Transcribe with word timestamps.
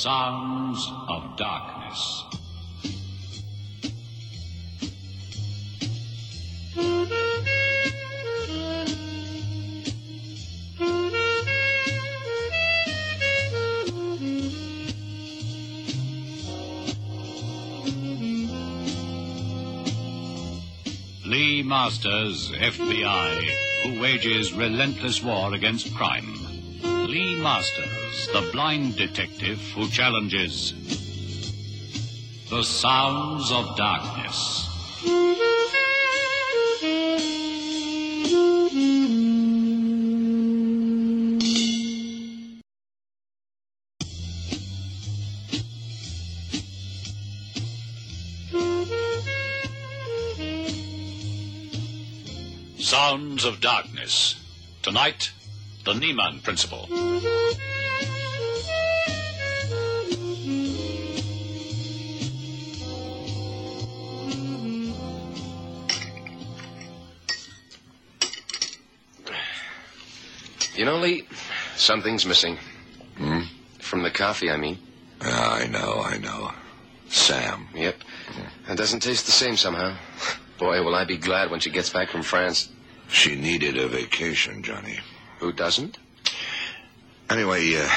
Sounds 0.00 0.90
of 1.08 1.36
Darkness. 1.36 2.24
Lee 21.26 21.62
Masters, 21.62 22.50
FBI, 22.52 23.36
who 23.82 24.00
wages 24.00 24.54
relentless 24.54 25.22
war 25.22 25.52
against 25.52 25.94
crime. 25.94 26.39
Lee 27.10 27.34
Masters, 27.34 28.28
the 28.28 28.48
blind 28.52 28.94
detective 28.94 29.60
who 29.74 29.88
challenges 29.88 30.72
the 32.48 32.62
sounds 32.62 33.50
of 33.50 33.76
darkness. 33.76 34.68
Sounds 52.78 53.44
of 53.44 53.60
Darkness. 53.60 54.36
Tonight, 54.82 55.32
the 55.84 55.92
Neiman 55.92 56.42
Principle. 56.42 56.86
You 70.76 70.86
know, 70.86 70.96
Lee, 70.96 71.26
something's 71.76 72.24
missing. 72.24 72.56
Hmm? 73.18 73.40
From 73.80 74.02
the 74.02 74.10
coffee, 74.10 74.50
I 74.50 74.56
mean. 74.56 74.78
Yeah, 75.20 75.28
I 75.28 75.66
know, 75.66 76.02
I 76.02 76.16
know. 76.16 76.52
Sam. 77.10 77.68
Yep. 77.74 77.96
It 78.68 78.76
doesn't 78.76 79.00
taste 79.00 79.26
the 79.26 79.32
same 79.32 79.56
somehow. 79.56 79.96
Boy, 80.56 80.82
will 80.82 80.94
I 80.94 81.04
be 81.04 81.18
glad 81.18 81.50
when 81.50 81.60
she 81.60 81.70
gets 81.70 81.90
back 81.90 82.08
from 82.08 82.22
France. 82.22 82.70
She 83.08 83.34
needed 83.34 83.76
a 83.76 83.88
vacation, 83.88 84.62
Johnny. 84.62 85.00
Who 85.40 85.52
doesn't? 85.52 85.98
Anyway, 87.28 87.74
uh, 87.76 87.88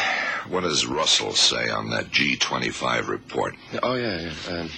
what 0.47 0.61
does 0.61 0.85
Russell 0.85 1.33
say 1.33 1.69
on 1.69 1.89
that 1.89 2.05
G25 2.05 3.07
report? 3.07 3.55
Oh, 3.81 3.95
yeah, 3.95 4.19
yeah. 4.47 4.53
Um, 4.59 4.69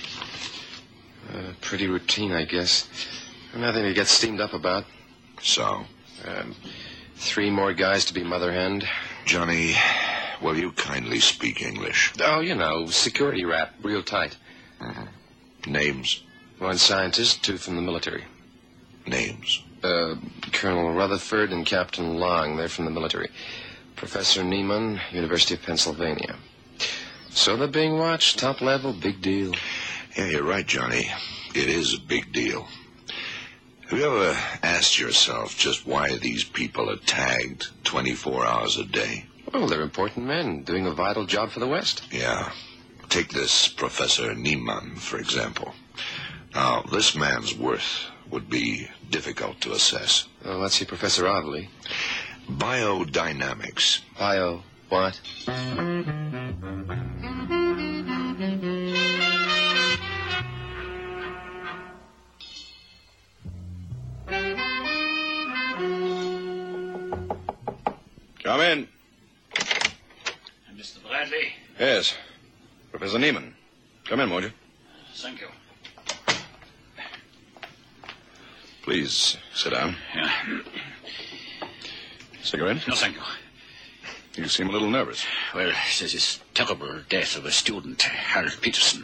uh, 1.34 1.52
pretty 1.62 1.88
routine, 1.88 2.32
I 2.32 2.46
guess. 2.46 2.88
Nothing 3.56 3.84
to 3.84 3.94
get 3.94 4.08
steamed 4.08 4.42
up 4.42 4.54
about. 4.54 4.86
So, 5.42 5.86
Um, 6.26 6.56
three 7.18 7.50
more 7.52 7.74
guys 7.74 8.06
to 8.06 8.14
be 8.14 8.24
mother 8.24 8.52
hen. 8.52 8.82
Johnny, 9.26 9.76
will 10.42 10.58
you 10.58 10.72
kindly 10.72 11.20
speak 11.20 11.62
English? 11.62 12.14
Oh, 12.20 12.40
you 12.40 12.56
know, 12.56 12.88
security 12.88 13.46
rap, 13.46 13.76
real 13.84 14.02
tight. 14.02 14.36
Names? 15.68 16.24
One 16.58 16.78
scientist, 16.78 17.44
two 17.44 17.58
from 17.58 17.76
the 17.76 17.82
military. 17.82 18.24
Names. 19.06 19.62
Uh, 19.86 20.16
Colonel 20.52 20.94
Rutherford 20.94 21.52
and 21.52 21.64
Captain 21.64 22.18
Long, 22.18 22.58
they're 22.58 22.68
from 22.68 22.86
the 22.86 22.92
military. 22.92 23.30
Professor 23.96 24.42
Neiman, 24.42 25.00
University 25.12 25.54
of 25.54 25.62
Pennsylvania. 25.62 26.38
So 27.30 27.56
they're 27.56 27.68
being 27.68 28.00
watched, 28.00 28.40
top 28.40 28.62
level, 28.62 28.94
big 28.94 29.22
deal. 29.22 29.54
Yeah, 30.18 30.26
you're 30.26 30.44
right, 30.44 30.66
Johnny. 30.66 31.12
It 31.54 31.70
is 31.70 31.94
a 31.94 32.00
big 32.00 32.34
deal. 32.34 32.68
Have 33.90 34.00
you 34.00 34.06
ever 34.06 34.36
asked 34.64 34.98
yourself 34.98 35.56
just 35.56 35.86
why 35.86 36.18
these 36.18 36.44
people 36.44 36.90
are 36.90 36.98
tagged 36.98 37.68
24 37.84 38.44
hours 38.44 38.78
a 38.80 38.86
day? 38.86 39.28
Well, 39.54 39.68
they're 39.68 39.82
important 39.82 40.26
men 40.26 40.64
doing 40.64 40.88
a 40.88 40.92
vital 40.92 41.28
job 41.28 41.52
for 41.52 41.60
the 41.60 41.68
West. 41.68 42.02
Yeah. 42.12 42.52
Take 43.10 43.30
this 43.34 43.68
Professor 43.68 44.34
Neiman, 44.34 44.98
for 44.98 45.20
example. 45.20 45.76
Now, 46.56 46.82
this 46.92 47.16
man's 47.16 47.56
worth 47.56 48.10
would 48.32 48.50
be 48.50 48.88
difficult 49.10 49.62
to 49.62 49.72
assess. 49.74 50.28
Well, 50.44 50.58
let's 50.60 50.76
see 50.76 50.86
Professor 50.86 51.28
Oddly. 51.28 51.70
Biodynamics. 52.50 54.02
Bio, 54.18 54.64
what? 54.90 55.20
Come 68.44 68.62
in. 68.62 68.88
Mr. 70.78 71.02
Bradley, 71.08 71.54
Yes. 71.80 72.14
Professor 72.92 73.18
Neiman. 73.18 73.54
Come 74.06 74.20
in, 74.20 74.30
won't 74.30 74.46
you? 74.46 74.52
thank 75.16 75.42
you. 75.42 75.48
Please 78.86 79.36
sit 79.56 79.74
down. 79.74 79.96
Yeah. 80.16 80.32
Cigarette? 82.44 82.88
No, 82.88 82.94
thank 82.94 83.16
you. 83.16 83.22
You 84.44 84.48
seem 84.48 84.70
a 84.70 84.72
little 84.72 84.92
nervous. 84.92 85.26
Well, 85.56 85.72
there's 86.00 86.14
this 86.14 86.40
terrible 86.54 87.02
death 87.10 87.36
of 87.36 87.46
a 87.46 87.52
student, 87.52 88.04
Harold 88.04 88.60
Peterson. 88.62 89.04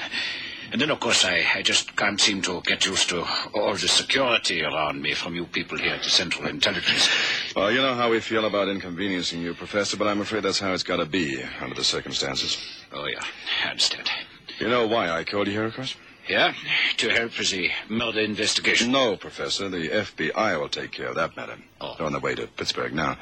And 0.72 0.80
then, 0.80 0.92
of 0.92 1.00
course, 1.00 1.25
I, 1.25 1.44
I 1.56 1.63
just 1.63 1.95
can't 1.95 2.22
seem 2.22 2.44
to 2.44 2.62
get 2.62 2.86
used 2.86 3.10
to 3.10 3.25
all 3.56 3.74
the 3.74 3.88
security 3.88 4.62
around 4.63 5.01
me 5.01 5.16
from 5.16 5.33
you 5.33 5.48
people 5.48 5.80
here 5.80 5.95
at 5.95 6.04
the 6.04 6.12
Central 6.12 6.48
Intelligence. 6.48 7.10
Well, 7.56 7.72
you 7.72 7.81
know 7.81 7.95
how 7.95 8.12
we 8.12 8.19
feel 8.19 8.45
about 8.45 8.69
inconveniencing 8.69 9.42
you, 9.42 9.56
Professor, 9.56 9.98
but 9.98 10.07
I'm 10.07 10.22
afraid 10.22 10.44
that's 10.44 10.60
how 10.60 10.74
it's 10.74 10.84
got 10.84 10.98
to 10.98 11.07
be 11.07 11.42
under 11.60 11.74
the 11.74 11.84
circumstances. 11.84 12.56
Oh, 12.94 13.07
yeah, 13.07 13.24
I 13.66 13.72
understand. 13.72 14.12
You 14.60 14.69
know 14.69 14.86
why 14.86 15.10
I 15.10 15.24
called 15.24 15.48
you 15.48 15.54
here, 15.54 15.66
of 15.66 15.74
course? 15.74 15.95
Yeah, 16.31 16.54
to 16.95 17.10
help 17.10 17.38
with 17.38 17.51
the 17.51 17.72
murder 17.89 18.22
investigation. 18.22 18.89
No, 18.89 19.18
Professor. 19.18 19.68
The 19.68 19.89
FBI 19.89 20.57
will 20.57 20.69
take 20.69 20.94
care 20.94 21.07
of 21.07 21.16
that 21.16 21.36
matter. 21.36 21.57
Oh. 21.81 21.95
They're 21.98 22.06
on 22.06 22.13
their 22.13 22.22
way 22.22 22.36
to 22.36 22.48
Pittsburgh 22.48 22.94
now. 22.94 23.18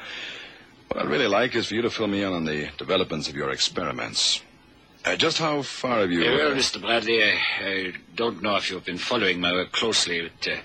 What 0.86 1.00
I'd 1.00 1.10
really 1.10 1.26
like 1.26 1.56
is 1.56 1.66
for 1.66 1.74
you 1.74 1.82
to 1.82 1.90
fill 1.90 2.06
me 2.06 2.22
in 2.22 2.32
on 2.32 2.44
the 2.44 2.68
developments 2.78 3.28
of 3.28 3.34
your 3.34 3.50
experiments. 3.50 4.42
Uh, 5.04 5.16
just 5.16 5.38
how 5.38 5.62
far 5.62 6.02
have 6.02 6.12
you... 6.12 6.22
Yeah, 6.22 6.36
well, 6.36 6.52
uh, 6.52 6.54
Mr. 6.54 6.80
Bradley, 6.80 7.20
I, 7.24 7.38
I 7.60 7.92
don't 8.14 8.42
know 8.44 8.54
if 8.54 8.70
you've 8.70 8.84
been 8.84 8.98
following 8.98 9.40
my 9.40 9.50
work 9.50 9.72
closely, 9.72 10.30
but 10.30 10.52
uh, 10.52 10.56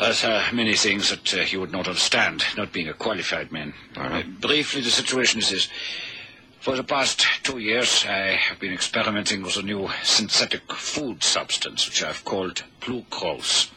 there's 0.00 0.24
uh, 0.24 0.48
many 0.52 0.74
things 0.74 1.10
that 1.10 1.32
uh, 1.32 1.42
you 1.42 1.60
would 1.60 1.70
not 1.70 1.86
understand, 1.86 2.42
not 2.56 2.72
being 2.72 2.88
a 2.88 2.94
qualified 2.94 3.52
man. 3.52 3.72
Uh, 3.96 4.22
briefly, 4.40 4.80
the 4.80 4.90
situation 4.90 5.38
is 5.38 5.50
this. 5.50 5.68
For 6.60 6.74
the 6.74 6.82
past 6.82 7.24
two 7.44 7.58
years, 7.58 8.04
I 8.08 8.32
have 8.34 8.58
been 8.58 8.72
experimenting 8.72 9.42
with 9.42 9.56
a 9.56 9.62
new 9.62 9.88
synthetic 10.02 10.72
food 10.72 11.22
substance, 11.22 11.86
which 11.86 12.02
I've 12.02 12.24
called 12.24 12.64
Plucrose. 12.80 13.70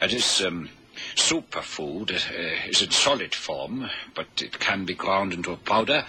Uh, 0.00 0.06
this 0.06 0.42
um, 0.42 0.70
superfood 1.16 2.12
uh, 2.12 2.68
is 2.68 2.82
in 2.82 2.90
solid 2.90 3.34
form, 3.34 3.90
but 4.14 4.26
it 4.40 4.58
can 4.58 4.84
be 4.84 4.94
ground 4.94 5.32
into 5.34 5.52
a 5.52 5.56
powder. 5.56 6.06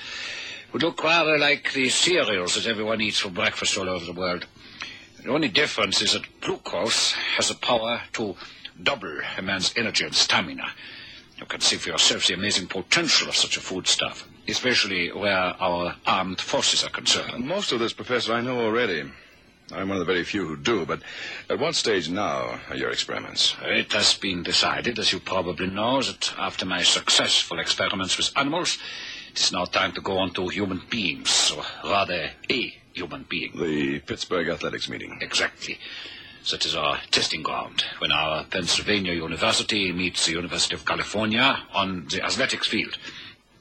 It 0.68 0.74
Would 0.74 0.84
look 0.84 1.04
rather 1.04 1.38
like 1.38 1.74
the 1.74 1.90
cereals 1.90 2.56
that 2.56 2.68
everyone 2.68 3.02
eats 3.02 3.20
for 3.20 3.30
breakfast 3.30 3.78
all 3.78 3.90
over 3.90 4.06
the 4.06 4.14
world. 4.14 4.46
The 5.22 5.32
only 5.32 5.50
difference 5.50 6.02
is 6.02 6.14
that 6.14 6.40
Plucrose 6.40 7.14
has 7.14 7.50
the 7.50 7.56
power 7.56 8.02
to 8.14 8.36
double 8.82 9.20
a 9.38 9.42
man's 9.42 9.74
energy 9.76 10.06
and 10.06 10.16
stamina. 10.16 10.68
You 11.38 11.46
can 11.46 11.62
see 11.62 11.78
for 11.78 11.90
yourself 11.90 12.28
the 12.28 12.36
amazing 12.36 12.68
potential 12.68 13.28
of 13.28 13.36
such 13.36 13.58
a 13.58 13.62
foodstuff, 13.62 14.28
especially 14.48 15.12
where 15.12 15.38
our 15.38 15.96
armed 16.06 16.42
forces 16.42 16.84
are 16.84 16.90
concerned. 16.90 17.46
Most 17.46 17.72
of 17.72 17.80
this, 17.80 17.94
Professor, 17.94 18.34
I 18.34 18.42
know 18.42 18.60
already. 18.60 19.04
I'm 19.72 19.90
one 19.90 19.98
of 20.00 20.06
the 20.06 20.14
very 20.14 20.24
few 20.24 20.46
who 20.48 20.58
do, 20.58 20.86
but 20.86 21.02
at 21.50 21.58
what 21.58 21.74
stage 21.74 22.08
now 22.08 22.60
are 22.70 22.76
your 22.76 22.92
experiments? 22.92 23.56
It 23.64 23.92
has 23.94 24.14
been 24.16 24.44
decided, 24.44 25.00
as 25.00 25.12
you 25.12 25.20
probably 25.20 25.68
know, 25.68 26.04
that 26.04 26.34
after 26.38 26.66
my 26.66 26.84
successful 26.84 27.60
experiments 27.60 28.16
with 28.16 28.32
animals, 28.38 28.78
it 29.32 29.40
is 29.40 29.52
now 29.52 29.66
time 29.66 29.92
to 29.94 30.02
go 30.02 30.20
on 30.20 30.32
to 30.34 30.50
human 30.50 30.82
beings, 30.90 31.52
or 31.52 31.64
rather, 31.84 32.30
a 32.50 32.74
human 32.94 33.26
being. 33.28 33.54
The 33.56 34.00
Pittsburgh 34.00 34.50
Athletics 34.50 34.88
meeting. 34.88 35.18
Exactly. 35.20 35.80
That 36.52 36.64
is 36.64 36.76
our 36.76 37.00
testing 37.10 37.42
ground 37.42 37.84
when 37.98 38.12
our 38.12 38.44
Pennsylvania 38.44 39.14
University 39.14 39.92
meets 39.92 40.28
the 40.28 40.34
University 40.34 40.76
of 40.76 40.86
California 40.86 41.64
on 41.74 42.06
the 42.12 42.24
athletics 42.24 42.68
field. 42.68 43.00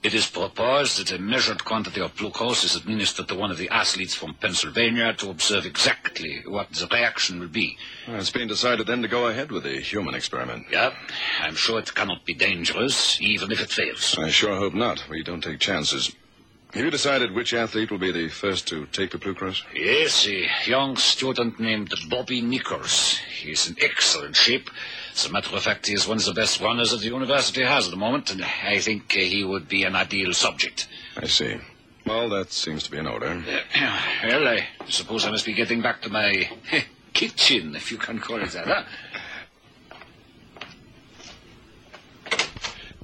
It 0.04 0.12
is 0.12 0.28
proposed 0.28 0.98
that 0.98 1.12
a 1.12 1.18
measured 1.18 1.64
quantity 1.64 2.02
of 2.02 2.14
Plucrose 2.14 2.62
is 2.62 2.76
administered 2.76 3.26
to 3.28 3.34
one 3.34 3.50
of 3.50 3.56
the 3.56 3.70
athletes 3.70 4.14
from 4.14 4.34
Pennsylvania 4.34 5.14
to 5.14 5.30
observe 5.30 5.64
exactly 5.64 6.42
what 6.46 6.70
the 6.72 6.86
reaction 6.92 7.40
will 7.40 7.48
be. 7.48 7.78
Well, 8.06 8.18
it's 8.18 8.28
been 8.28 8.46
decided 8.46 8.86
then 8.86 9.00
to 9.00 9.08
go 9.08 9.28
ahead 9.28 9.50
with 9.50 9.62
the 9.62 9.80
human 9.80 10.14
experiment. 10.14 10.66
Yeah, 10.70 10.92
I'm 11.40 11.54
sure 11.54 11.78
it 11.78 11.94
cannot 11.94 12.26
be 12.26 12.34
dangerous, 12.34 13.18
even 13.22 13.50
if 13.50 13.62
it 13.62 13.70
fails. 13.70 14.14
I 14.18 14.28
sure 14.28 14.54
hope 14.54 14.74
not. 14.74 15.02
We 15.08 15.22
don't 15.22 15.42
take 15.42 15.58
chances. 15.58 16.14
Have 16.74 16.84
you 16.84 16.90
decided 16.90 17.32
which 17.32 17.54
athlete 17.54 17.90
will 17.90 17.98
be 17.98 18.12
the 18.12 18.28
first 18.28 18.68
to 18.68 18.84
take 18.86 19.12
the 19.12 19.18
Plucrose? 19.18 19.62
Yes, 19.74 20.26
a 20.28 20.46
young 20.66 20.98
student 20.98 21.58
named 21.58 21.94
Bobby 22.10 22.42
Nichols. 22.42 23.16
He's 23.40 23.70
in 23.70 23.76
excellent 23.80 24.36
shape. 24.36 24.68
As 25.14 25.26
a 25.26 25.32
matter 25.32 25.54
of 25.54 25.62
fact, 25.62 25.86
he 25.86 25.94
is 25.94 26.08
one 26.08 26.18
of 26.18 26.24
the 26.24 26.34
best 26.34 26.60
runners 26.60 26.90
that 26.90 26.98
the 26.98 27.06
university 27.06 27.62
has 27.62 27.86
at 27.86 27.92
the 27.92 27.96
moment, 27.96 28.32
and 28.32 28.44
I 28.44 28.78
think 28.80 29.14
uh, 29.16 29.20
he 29.20 29.44
would 29.44 29.68
be 29.68 29.84
an 29.84 29.94
ideal 29.94 30.32
subject. 30.34 30.88
I 31.16 31.28
see. 31.28 31.56
Well, 32.04 32.28
that 32.30 32.52
seems 32.52 32.82
to 32.82 32.90
be 32.90 32.98
in 32.98 33.06
order. 33.06 33.26
Uh, 33.26 34.00
well, 34.24 34.48
I 34.48 34.66
suppose 34.88 35.24
I 35.24 35.30
must 35.30 35.46
be 35.46 35.54
getting 35.54 35.80
back 35.80 36.02
to 36.02 36.10
my 36.10 36.50
kitchen, 37.12 37.76
if 37.76 37.92
you 37.92 37.96
can 37.96 38.18
call 38.18 38.42
it 38.42 38.50
that, 38.50 38.66
huh? 38.66 38.84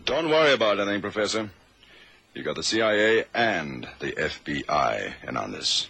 Don't 0.05 0.29
worry 0.29 0.53
about 0.53 0.81
anything, 0.81 1.01
Professor. 1.01 1.49
You 2.35 2.43
got 2.43 2.57
the 2.57 2.65
CIA 2.65 3.25
and 3.33 3.89
the 4.01 4.13
FBI 4.13 5.13
in 5.29 5.37
on 5.37 5.53
this. 5.53 5.87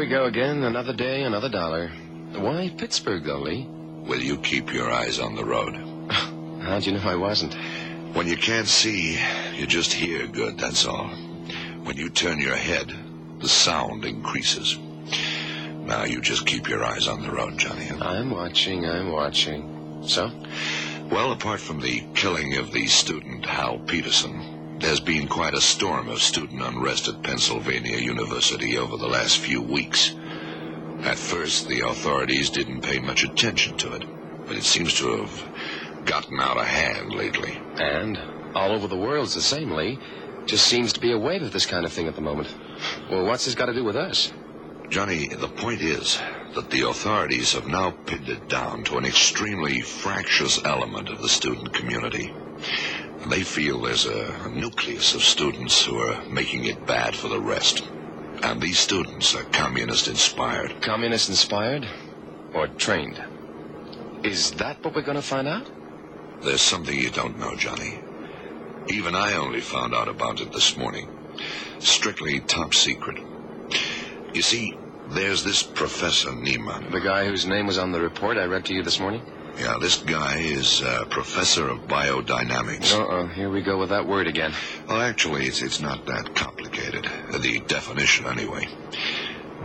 We 0.00 0.06
go 0.06 0.24
again. 0.24 0.62
Another 0.62 0.94
day, 0.94 1.24
another 1.24 1.50
dollar. 1.50 1.88
Why 2.34 2.72
Pittsburgh, 2.74 3.22
though, 3.22 3.40
Lee? 3.40 3.66
Will 3.68 4.22
you 4.22 4.38
keep 4.38 4.72
your 4.72 4.90
eyes 4.90 5.20
on 5.20 5.34
the 5.34 5.44
road? 5.44 5.74
How'd 6.62 6.86
you 6.86 6.92
know 6.94 7.02
I 7.04 7.16
wasn't? 7.16 7.54
When 8.14 8.26
you 8.26 8.38
can't 8.38 8.66
see, 8.66 9.20
you 9.54 9.66
just 9.66 9.92
hear 9.92 10.26
good, 10.26 10.56
that's 10.56 10.86
all. 10.86 11.08
When 11.84 11.98
you 11.98 12.08
turn 12.08 12.40
your 12.40 12.56
head, 12.56 12.90
the 13.40 13.48
sound 13.48 14.06
increases. 14.06 14.78
Now 14.78 16.04
you 16.04 16.22
just 16.22 16.46
keep 16.46 16.66
your 16.66 16.82
eyes 16.82 17.06
on 17.06 17.20
the 17.22 17.30
road, 17.30 17.58
Johnny. 17.58 17.90
I'm 17.90 18.30
watching, 18.30 18.86
I'm 18.86 19.12
watching. 19.12 20.02
So? 20.06 20.30
Well, 21.10 21.32
apart 21.32 21.60
from 21.60 21.80
the 21.82 22.06
killing 22.14 22.56
of 22.56 22.72
the 22.72 22.86
student 22.86 23.44
Hal 23.44 23.78
Peterson, 23.80 24.39
there's 24.80 25.00
been 25.00 25.28
quite 25.28 25.52
a 25.52 25.60
storm 25.60 26.08
of 26.08 26.22
student 26.22 26.62
unrest 26.62 27.06
at 27.06 27.22
Pennsylvania 27.22 27.98
University 27.98 28.78
over 28.78 28.96
the 28.96 29.08
last 29.08 29.38
few 29.38 29.60
weeks. 29.60 30.14
At 31.02 31.18
first, 31.18 31.68
the 31.68 31.86
authorities 31.86 32.50
didn't 32.50 32.80
pay 32.80 32.98
much 32.98 33.22
attention 33.22 33.76
to 33.78 33.92
it, 33.92 34.04
but 34.46 34.56
it 34.56 34.64
seems 34.64 34.94
to 34.94 35.18
have 35.18 36.04
gotten 36.06 36.40
out 36.40 36.56
of 36.56 36.66
hand 36.66 37.14
lately. 37.14 37.58
And 37.76 38.18
all 38.54 38.72
over 38.72 38.88
the 38.88 38.96
world's 38.96 39.34
the 39.34 39.42
same, 39.42 39.70
Lee. 39.72 39.98
Just 40.46 40.66
seems 40.66 40.94
to 40.94 41.00
be 41.00 41.12
a 41.12 41.18
wave 41.18 41.42
of 41.42 41.52
this 41.52 41.66
kind 41.66 41.84
of 41.84 41.92
thing 41.92 42.08
at 42.08 42.14
the 42.14 42.22
moment. 42.22 42.54
Well, 43.10 43.26
what's 43.26 43.44
this 43.44 43.54
got 43.54 43.66
to 43.66 43.74
do 43.74 43.84
with 43.84 43.96
us? 43.96 44.32
Johnny, 44.88 45.28
the 45.28 45.46
point 45.46 45.82
is 45.82 46.18
that 46.54 46.70
the 46.70 46.88
authorities 46.88 47.52
have 47.52 47.68
now 47.68 47.90
pinned 48.06 48.28
it 48.28 48.48
down 48.48 48.82
to 48.84 48.96
an 48.96 49.04
extremely 49.04 49.82
fractious 49.82 50.58
element 50.64 51.10
of 51.10 51.20
the 51.22 51.28
student 51.28 51.72
community. 51.72 52.32
They 53.26 53.42
feel 53.42 53.80
there's 53.80 54.06
a, 54.06 54.48
nucleus 54.48 55.14
of 55.14 55.22
students 55.22 55.84
who 55.84 55.98
are 55.98 56.24
making 56.26 56.64
it 56.64 56.86
bad 56.86 57.14
for 57.14 57.28
the 57.28 57.40
rest. 57.40 57.86
And 58.42 58.60
these 58.60 58.78
students 58.78 59.34
are 59.34 59.44
communist 59.44 60.08
inspired. 60.08 60.80
Communist 60.80 61.28
inspired? 61.28 61.86
Or 62.54 62.66
trained? 62.66 63.22
Is 64.22 64.52
that 64.52 64.82
what 64.82 64.94
we're 64.94 65.02
going 65.02 65.16
to 65.16 65.22
find 65.22 65.46
out? 65.46 65.70
There's 66.42 66.62
something 66.62 66.98
you 66.98 67.10
don't 67.10 67.38
know, 67.38 67.54
Johnny. 67.56 68.00
Even 68.88 69.14
I 69.14 69.34
only 69.34 69.60
found 69.60 69.94
out 69.94 70.08
about 70.08 70.40
it 70.40 70.52
this 70.52 70.76
morning. 70.76 71.08
Strictly 71.78 72.40
top 72.40 72.74
secret. 72.74 73.18
You 74.32 74.42
see, 74.42 74.76
there's 75.10 75.44
this 75.44 75.62
Professor 75.62 76.30
Neiman. 76.30 76.90
The 76.90 77.00
guy 77.00 77.26
whose 77.26 77.46
name 77.46 77.66
was 77.66 77.78
on 77.78 77.92
the 77.92 78.00
report 78.00 78.38
I 78.38 78.44
read 78.44 78.64
to 78.66 78.74
you 78.74 78.82
this 78.82 78.98
morning? 78.98 79.22
Yeah, 79.58 79.76
this 79.80 79.98
guy 79.98 80.38
is 80.38 80.80
a 80.80 81.06
professor 81.10 81.68
of 81.68 81.80
biodynamics. 81.80 82.94
Uh-oh, 82.94 83.26
here 83.28 83.50
we 83.50 83.62
go 83.62 83.78
with 83.78 83.90
that 83.90 84.06
word 84.06 84.26
again. 84.26 84.52
Well, 84.88 85.00
actually, 85.00 85.46
it's, 85.46 85.62
it's 85.62 85.80
not 85.80 86.06
that 86.06 86.34
complicated. 86.34 87.08
The 87.32 87.60
definition, 87.66 88.26
anyway. 88.26 88.68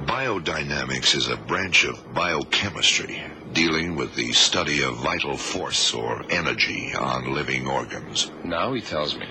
Biodynamics 0.05 1.15
is 1.15 1.29
a 1.29 1.37
branch 1.37 1.85
of 1.85 2.13
biochemistry 2.13 3.23
dealing 3.53 3.95
with 3.95 4.13
the 4.15 4.33
study 4.33 4.83
of 4.83 4.97
vital 4.97 5.37
force 5.37 5.93
or 5.93 6.23
energy 6.29 6.93
on 6.93 7.33
living 7.33 7.65
organs. 7.67 8.29
Now 8.43 8.73
he 8.73 8.81
tells 8.81 9.17
me. 9.17 9.25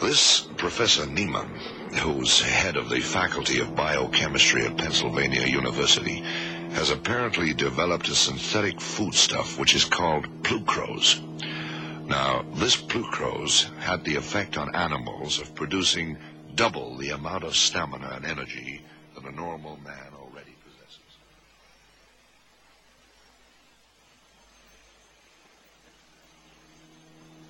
This 0.00 0.40
Professor 0.56 1.04
Neiman, 1.06 1.48
who's 1.94 2.40
head 2.40 2.76
of 2.76 2.88
the 2.88 3.00
Faculty 3.00 3.60
of 3.60 3.74
Biochemistry 3.74 4.66
at 4.66 4.76
Pennsylvania 4.76 5.46
University, 5.46 6.22
has 6.72 6.90
apparently 6.90 7.52
developed 7.52 8.08
a 8.08 8.14
synthetic 8.14 8.80
foodstuff 8.80 9.58
which 9.58 9.74
is 9.74 9.84
called 9.84 10.42
Plucrose. 10.42 11.20
Now, 12.06 12.44
this 12.54 12.76
Plucrose 12.76 13.64
had 13.78 14.04
the 14.04 14.16
effect 14.16 14.58
on 14.58 14.74
animals 14.74 15.40
of 15.40 15.54
producing 15.54 16.18
double 16.54 16.96
the 16.96 17.10
amount 17.10 17.44
of 17.44 17.56
stamina 17.56 18.10
and 18.16 18.26
energy 18.26 18.82
that 19.14 19.24
a 19.24 19.32
normal 19.32 19.76
man 19.84 20.12
already 20.18 20.54
possesses. 20.64 21.00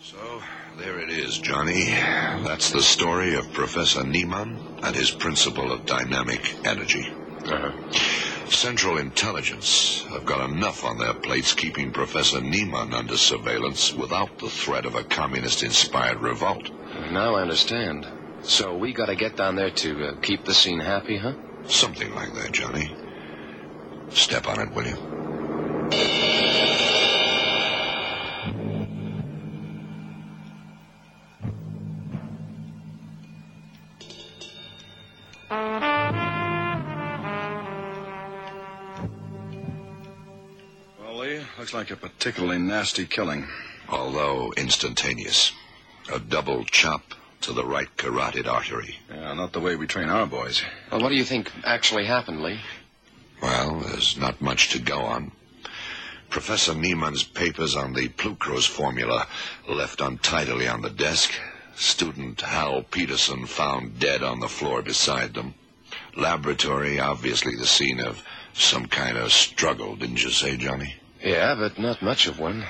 So, 0.03 0.43
there 0.79 0.99
it 0.99 1.11
is, 1.11 1.39
Johnny. 1.39 1.85
That's 1.87 2.71
the 2.71 2.83
story 2.83 3.35
of 3.35 3.53
Professor 3.53 4.03
Neiman 4.03 4.81
and 4.83 4.95
his 4.95 5.11
principle 5.11 5.73
of 5.73 5.87
dynamic 5.87 6.55
energy. 6.67 7.11
Uh-huh. 7.47 7.73
Central 8.50 8.99
Intelligence 8.99 10.04
have 10.11 10.26
got 10.26 10.50
enough 10.50 10.85
on 10.85 10.99
their 10.99 11.14
plates 11.14 11.54
keeping 11.54 11.92
Professor 11.92 12.40
Neiman 12.40 12.92
under 12.92 13.16
surveillance 13.16 13.95
without 13.95 14.38
the 14.38 14.50
threat 14.50 14.85
of 14.85 14.95
a 14.95 15.04
communist-inspired 15.04 16.19
revolt. 16.19 16.71
Now 17.11 17.37
I 17.37 17.42
understand. 17.42 18.07
So 18.42 18.76
we 18.76 18.92
got 18.92 19.07
to 19.07 19.14
get 19.16 19.37
down 19.37 19.57
there 19.57 19.71
to 19.71 20.07
uh, 20.09 20.14
keep 20.21 20.45
the 20.45 20.54
scene 20.54 20.80
happy, 20.80 21.16
huh? 21.16 21.35
Something 21.66 22.14
like 22.14 22.35
that, 22.35 22.52
Johnny. 22.52 22.95
Step 24.11 24.49
on 24.49 24.61
it, 24.61 24.75
will 24.75 24.87
you? 24.87 24.97
Looks 41.73 41.91
like 41.93 41.97
a 41.97 42.09
particularly 42.09 42.59
nasty 42.59 43.07
killing. 43.07 43.47
Although 43.89 44.53
instantaneous. 44.57 45.53
A 46.12 46.19
double 46.19 46.65
chop 46.65 47.15
to 47.43 47.53
the 47.53 47.65
right 47.65 47.97
carotid 47.97 48.49
artery. 48.49 48.97
Yeah, 49.09 49.35
not 49.35 49.53
the 49.53 49.61
way 49.61 49.77
we 49.77 49.87
train 49.87 50.09
our 50.09 50.27
boys. 50.27 50.65
Well, 50.91 51.00
what 51.00 51.11
do 51.11 51.15
you 51.15 51.23
think 51.23 51.53
actually 51.62 52.07
happened, 52.07 52.43
Lee? 52.43 52.59
Well, 53.41 53.79
there's 53.79 54.17
not 54.17 54.41
much 54.41 54.71
to 54.71 54.81
go 54.81 55.03
on. 55.03 55.31
Professor 56.29 56.73
Neiman's 56.73 57.23
papers 57.23 57.77
on 57.77 57.93
the 57.93 58.09
Plucrose 58.09 58.67
formula 58.67 59.29
left 59.69 60.00
untidily 60.00 60.67
on 60.67 60.83
the 60.83 60.91
desk. 60.91 61.31
Student 61.77 62.41
Hal 62.41 62.83
Peterson 62.83 63.47
found 63.47 64.00
dead 64.00 64.25
on 64.25 64.41
the 64.41 64.49
floor 64.49 64.83
beside 64.83 65.35
them. 65.35 65.55
Laboratory, 66.17 66.99
obviously 66.99 67.55
the 67.55 67.65
scene 67.65 68.00
of 68.00 68.25
some 68.55 68.87
kind 68.87 69.17
of 69.17 69.31
struggle, 69.31 69.95
didn't 69.95 70.25
you 70.25 70.31
say, 70.31 70.57
Johnny? 70.57 70.97
Yeah, 71.23 71.55
but 71.55 71.79
not 71.79 72.03
much 72.03 72.27
of 72.27 72.39
one. 72.39 72.65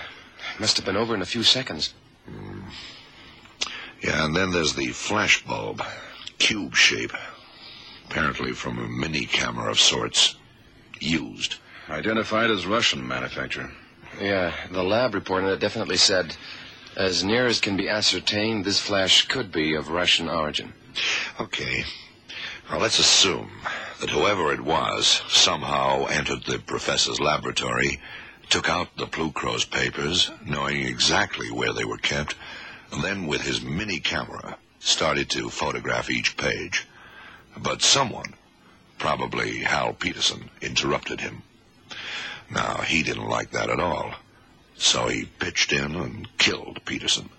Must 0.58 0.76
have 0.76 0.86
been 0.86 0.96
over 0.96 1.14
in 1.14 1.22
a 1.22 1.26
few 1.26 1.42
seconds. 1.42 1.94
Hmm. 2.26 2.62
Yeah, 4.02 4.24
and 4.24 4.34
then 4.34 4.50
there's 4.50 4.74
the 4.74 4.88
flash 4.88 5.44
bulb, 5.44 5.82
cube 6.38 6.74
shape, 6.74 7.12
apparently 8.08 8.52
from 8.52 8.78
a 8.78 8.88
mini 8.88 9.26
camera 9.26 9.70
of 9.70 9.78
sorts, 9.78 10.36
used. 10.98 11.56
Identified 11.88 12.50
as 12.50 12.66
Russian 12.66 13.06
manufacture. 13.06 13.70
Yeah, 14.20 14.52
the 14.70 14.82
lab 14.82 15.14
report 15.14 15.44
on 15.44 15.50
it 15.50 15.60
definitely 15.60 15.96
said, 15.96 16.34
as 16.96 17.22
near 17.22 17.46
as 17.46 17.60
can 17.60 17.76
be 17.76 17.88
ascertained, 17.88 18.64
this 18.64 18.80
flash 18.80 19.28
could 19.28 19.52
be 19.52 19.74
of 19.74 19.88
Russian 19.88 20.28
origin. 20.28 20.72
Okay. 21.38 21.84
Well, 22.70 22.80
let's 22.80 22.98
assume 22.98 23.50
that 24.00 24.10
whoever 24.10 24.52
it 24.52 24.60
was 24.60 25.22
somehow 25.28 26.06
entered 26.06 26.44
the 26.44 26.58
professor's 26.58 27.20
laboratory, 27.20 28.00
took 28.50 28.68
out 28.68 28.96
the 28.96 29.06
Plucrose 29.06 29.70
papers, 29.70 30.30
knowing 30.44 30.82
exactly 30.82 31.50
where 31.50 31.72
they 31.72 31.84
were 31.84 31.96
kept, 31.96 32.34
and 32.92 33.02
then 33.02 33.26
with 33.26 33.42
his 33.42 33.62
mini 33.62 34.00
camera 34.00 34.58
started 34.80 35.30
to 35.30 35.48
photograph 35.48 36.10
each 36.10 36.36
page. 36.36 36.86
But 37.56 37.80
someone, 37.80 38.34
probably 38.98 39.58
Hal 39.58 39.92
Peterson, 39.92 40.50
interrupted 40.60 41.20
him. 41.20 41.42
Now, 42.50 42.78
he 42.78 43.04
didn't 43.04 43.28
like 43.28 43.52
that 43.52 43.70
at 43.70 43.78
all, 43.78 44.14
so 44.76 45.06
he 45.06 45.26
pitched 45.38 45.72
in 45.72 45.94
and 45.94 46.36
killed 46.36 46.84
Peterson. 46.84 47.30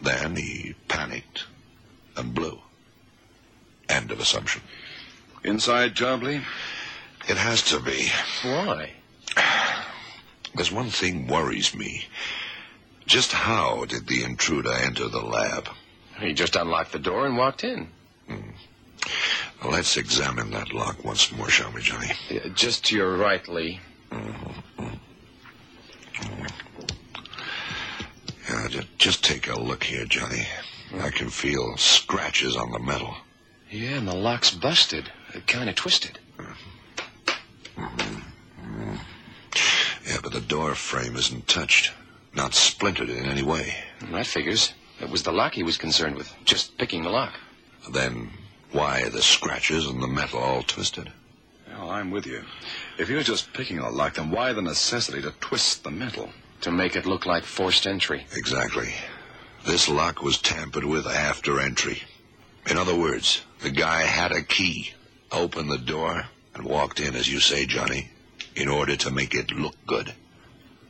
Then 0.00 0.36
he 0.36 0.74
panicked 0.88 1.44
and 2.16 2.34
blew. 2.34 2.60
End 3.88 4.10
of 4.10 4.20
assumption. 4.20 4.62
Inside 5.42 5.94
job, 5.94 6.22
Lee? 6.22 6.40
It 7.28 7.36
has 7.36 7.62
to 7.64 7.80
be. 7.80 8.08
Why? 8.42 8.92
There's 10.54 10.72
one 10.72 10.90
thing 10.90 11.26
worries 11.26 11.74
me. 11.74 12.06
Just 13.06 13.32
how 13.32 13.84
did 13.84 14.06
the 14.06 14.22
intruder 14.22 14.72
enter 14.72 15.08
the 15.08 15.20
lab? 15.20 15.68
He 16.18 16.32
just 16.32 16.56
unlocked 16.56 16.92
the 16.92 16.98
door 16.98 17.26
and 17.26 17.36
walked 17.36 17.64
in. 17.64 17.88
Hmm. 18.28 18.50
Well, 19.62 19.72
let's 19.72 19.96
examine 19.96 20.50
that 20.52 20.72
lock 20.72 21.04
once 21.04 21.32
more, 21.32 21.48
shall 21.48 21.72
we, 21.72 21.82
Johnny? 21.82 22.10
Yeah, 22.30 22.48
just 22.54 22.84
to 22.86 22.96
your 22.96 23.16
right, 23.16 23.46
Lee. 23.48 23.80
Mm-hmm. 24.10 24.94
Yeah, 28.48 28.68
just, 28.68 28.98
just 28.98 29.24
take 29.24 29.48
a 29.48 29.58
look 29.58 29.84
here, 29.84 30.04
Johnny. 30.04 30.46
Hmm? 30.90 31.00
I 31.00 31.10
can 31.10 31.30
feel 31.30 31.76
scratches 31.76 32.56
on 32.56 32.72
the 32.72 32.78
metal. 32.78 33.14
Yeah, 33.70 33.96
and 33.96 34.06
the 34.06 34.14
lock's 34.14 34.54
busted. 34.54 35.10
Kind 35.46 35.68
of 35.68 35.74
twisted. 35.74 36.18
Mm-hmm. 36.38 37.82
Mm-hmm. 37.82 38.13
Yeah, 40.24 40.30
but 40.30 40.40
the 40.40 40.46
door 40.46 40.74
frame 40.74 41.16
isn't 41.16 41.48
touched. 41.48 41.92
Not 42.34 42.54
splintered 42.54 43.10
in 43.10 43.26
any 43.26 43.42
way. 43.42 43.74
That 44.10 44.26
figures. 44.26 44.72
It 45.00 45.10
was 45.10 45.22
the 45.22 45.32
lock 45.32 45.52
he 45.52 45.62
was 45.62 45.76
concerned 45.76 46.16
with. 46.16 46.32
Just 46.46 46.78
picking 46.78 47.02
the 47.02 47.10
lock. 47.10 47.34
Then 47.90 48.30
why 48.72 49.10
the 49.10 49.20
scratches 49.20 49.86
and 49.86 50.02
the 50.02 50.08
metal 50.08 50.40
all 50.40 50.62
twisted? 50.62 51.12
Well, 51.68 51.90
I'm 51.90 52.10
with 52.10 52.26
you. 52.26 52.42
If 52.98 53.08
he 53.08 53.14
was 53.14 53.26
just 53.26 53.52
picking 53.52 53.78
a 53.78 53.90
lock, 53.90 54.14
then 54.14 54.30
why 54.30 54.54
the 54.54 54.62
necessity 54.62 55.20
to 55.22 55.32
twist 55.40 55.84
the 55.84 55.90
metal? 55.90 56.30
To 56.62 56.72
make 56.72 56.96
it 56.96 57.04
look 57.04 57.26
like 57.26 57.44
forced 57.44 57.86
entry. 57.86 58.24
Exactly. 58.34 58.94
This 59.66 59.88
lock 59.90 60.22
was 60.22 60.38
tampered 60.38 60.84
with 60.84 61.06
after 61.06 61.60
entry. 61.60 62.02
In 62.70 62.78
other 62.78 62.96
words, 62.96 63.42
the 63.60 63.70
guy 63.70 64.02
had 64.02 64.32
a 64.32 64.42
key, 64.42 64.92
opened 65.30 65.70
the 65.70 65.78
door, 65.78 66.24
and 66.54 66.64
walked 66.64 67.00
in, 67.00 67.14
as 67.14 67.30
you 67.30 67.40
say, 67.40 67.66
Johnny, 67.66 68.08
in 68.56 68.68
order 68.68 68.96
to 68.96 69.10
make 69.10 69.34
it 69.34 69.50
look 69.52 69.74
good. 69.86 70.14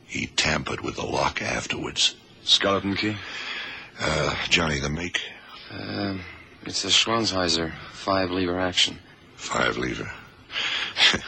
He 0.05 0.27
tampered 0.27 0.81
with 0.81 0.95
the 0.95 1.05
lock 1.05 1.41
afterwards. 1.41 2.15
Skeleton 2.43 2.95
key? 2.95 3.17
Uh, 3.99 4.35
Johnny, 4.49 4.79
the 4.79 4.89
make? 4.89 5.21
Um, 5.71 6.21
it's 6.65 6.85
a 6.85 6.89
Schwanzheiser 6.89 7.73
five 7.91 8.29
lever 8.31 8.59
action. 8.59 8.99
Five 9.35 9.77
lever. 9.77 10.11
you 11.13 11.19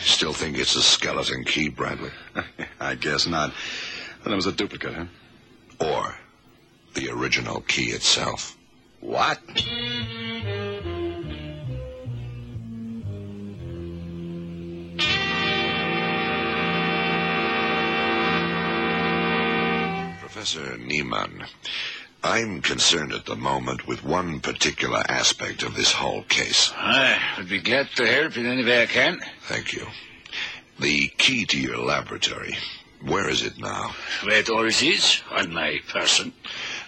still 0.00 0.32
think 0.32 0.58
it's 0.58 0.76
a 0.76 0.82
skeleton 0.82 1.44
key, 1.44 1.68
Bradley? 1.68 2.10
I 2.80 2.94
guess 2.94 3.26
not. 3.26 3.52
Then 4.24 4.32
it 4.32 4.36
was 4.36 4.46
a 4.46 4.52
duplicate, 4.52 4.94
huh? 4.94 5.04
Or 5.80 6.16
the 6.94 7.10
original 7.10 7.60
key 7.60 7.90
itself? 7.90 8.56
What? 9.00 9.38
Professor 20.38 20.78
Neiman, 20.78 21.48
I'm 22.22 22.62
concerned 22.62 23.12
at 23.12 23.26
the 23.26 23.34
moment 23.34 23.88
with 23.88 24.04
one 24.04 24.38
particular 24.38 25.02
aspect 25.08 25.64
of 25.64 25.74
this 25.74 25.90
whole 25.90 26.22
case. 26.22 26.72
I 26.76 27.18
would 27.36 27.48
be 27.48 27.58
glad 27.60 27.88
to 27.96 28.06
help 28.06 28.36
in 28.36 28.46
any 28.46 28.64
way 28.64 28.84
I 28.84 28.86
can. 28.86 29.18
Thank 29.48 29.72
you. 29.72 29.84
The 30.78 31.08
key 31.18 31.44
to 31.46 31.60
your 31.60 31.78
laboratory. 31.78 32.56
Where 33.02 33.28
is 33.28 33.42
it 33.42 33.58
now? 33.58 33.96
Where 34.22 34.38
it 34.38 34.48
always 34.48 34.80
is, 34.80 35.20
on 35.32 35.52
my 35.52 35.80
person. 35.88 36.32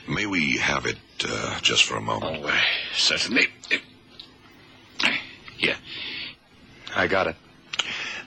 May 0.08 0.26
we 0.26 0.58
have 0.58 0.86
it 0.86 0.98
uh, 1.28 1.58
just 1.60 1.82
for 1.82 1.96
a 1.96 2.00
moment? 2.00 2.44
Oh, 2.44 2.48
uh, 2.50 2.60
certainly. 2.94 3.48
Yeah. 5.58 5.74
I 6.94 7.08
got 7.08 7.26
it. 7.26 7.36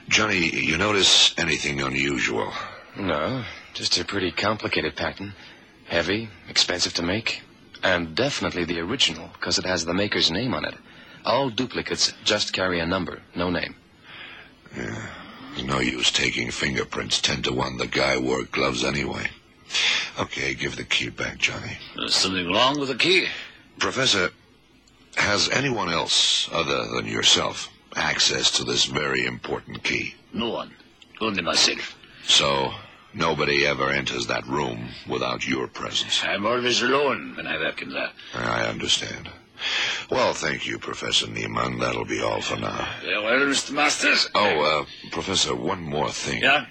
Johnny, 0.09 0.49
you 0.53 0.77
notice 0.77 1.33
anything 1.37 1.79
unusual? 1.79 2.51
No, 2.97 3.45
just 3.73 3.97
a 3.99 4.05
pretty 4.05 4.31
complicated 4.31 4.95
pattern. 4.95 5.33
Heavy, 5.85 6.29
expensive 6.47 6.93
to 6.93 7.03
make, 7.03 7.41
and 7.83 8.15
definitely 8.15 8.65
the 8.65 8.79
original 8.79 9.29
because 9.33 9.57
it 9.57 9.65
has 9.65 9.85
the 9.85 9.93
maker's 9.93 10.31
name 10.31 10.53
on 10.53 10.65
it. 10.65 10.75
All 11.25 11.49
duplicates 11.49 12.13
just 12.23 12.53
carry 12.53 12.79
a 12.79 12.85
number, 12.85 13.21
no 13.35 13.49
name. 13.49 13.75
There's 14.75 15.63
no 15.65 15.79
use 15.79 16.11
taking 16.11 16.51
fingerprints. 16.51 17.21
Ten 17.21 17.41
to 17.43 17.53
one, 17.53 17.77
the 17.77 17.87
guy 17.87 18.17
wore 18.17 18.43
gloves 18.43 18.83
anyway. 18.83 19.27
Okay, 20.19 20.53
give 20.53 20.75
the 20.75 20.83
key 20.83 21.09
back, 21.09 21.37
Johnny. 21.37 21.77
There's 21.95 22.15
something 22.15 22.51
wrong 22.51 22.79
with 22.79 22.89
the 22.89 22.95
key. 22.95 23.27
Professor, 23.79 24.29
has 25.15 25.49
anyone 25.49 25.89
else 25.89 26.49
other 26.51 26.87
than 26.95 27.05
yourself 27.05 27.69
access 27.95 28.51
to 28.51 28.63
this 28.63 28.85
very 28.85 29.25
important 29.25 29.83
key? 29.83 30.15
No 30.33 30.49
one. 30.49 30.71
Only 31.21 31.41
myself. 31.41 31.95
So, 32.25 32.73
nobody 33.13 33.65
ever 33.65 33.89
enters 33.89 34.27
that 34.27 34.45
room 34.47 34.89
without 35.07 35.47
your 35.47 35.67
presence. 35.67 36.23
I'm 36.23 36.45
always 36.45 36.81
alone 36.81 37.35
when 37.35 37.47
I 37.47 37.57
work 37.57 37.81
in 37.81 37.89
there. 37.89 38.11
I 38.33 38.65
understand. 38.65 39.29
Well, 40.09 40.33
thank 40.33 40.67
you, 40.67 40.77
Professor 40.77 41.27
Neiman. 41.27 41.79
That'll 41.79 42.05
be 42.05 42.21
all 42.21 42.41
for 42.41 42.57
now. 42.57 42.87
Very 43.01 43.23
well, 43.23 43.39
Mr. 43.47 43.71
Masters. 43.71 44.29
Oh, 44.35 44.81
uh, 44.81 44.85
Professor, 45.11 45.55
one 45.55 45.81
more 45.81 46.09
thing. 46.09 46.41
Yeah? 46.41 46.65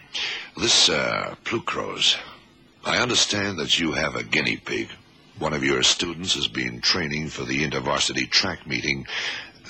This, 0.57 0.89
uh, 0.89 1.35
Plucrose. 1.45 2.17
I 2.85 2.99
understand 2.99 3.59
that 3.59 3.79
you 3.79 3.93
have 3.93 4.17
a 4.17 4.23
guinea 4.23 4.57
pig. 4.57 4.89
One 5.39 5.55
of 5.55 5.65
your 5.65 5.83
students 5.83 6.35
has 6.35 6.49
been 6.49 6.81
training 6.81 7.29
for 7.29 7.45
the 7.45 7.67
intervarsity 7.67 8.29
track 8.29 8.67
meeting. 8.67 9.07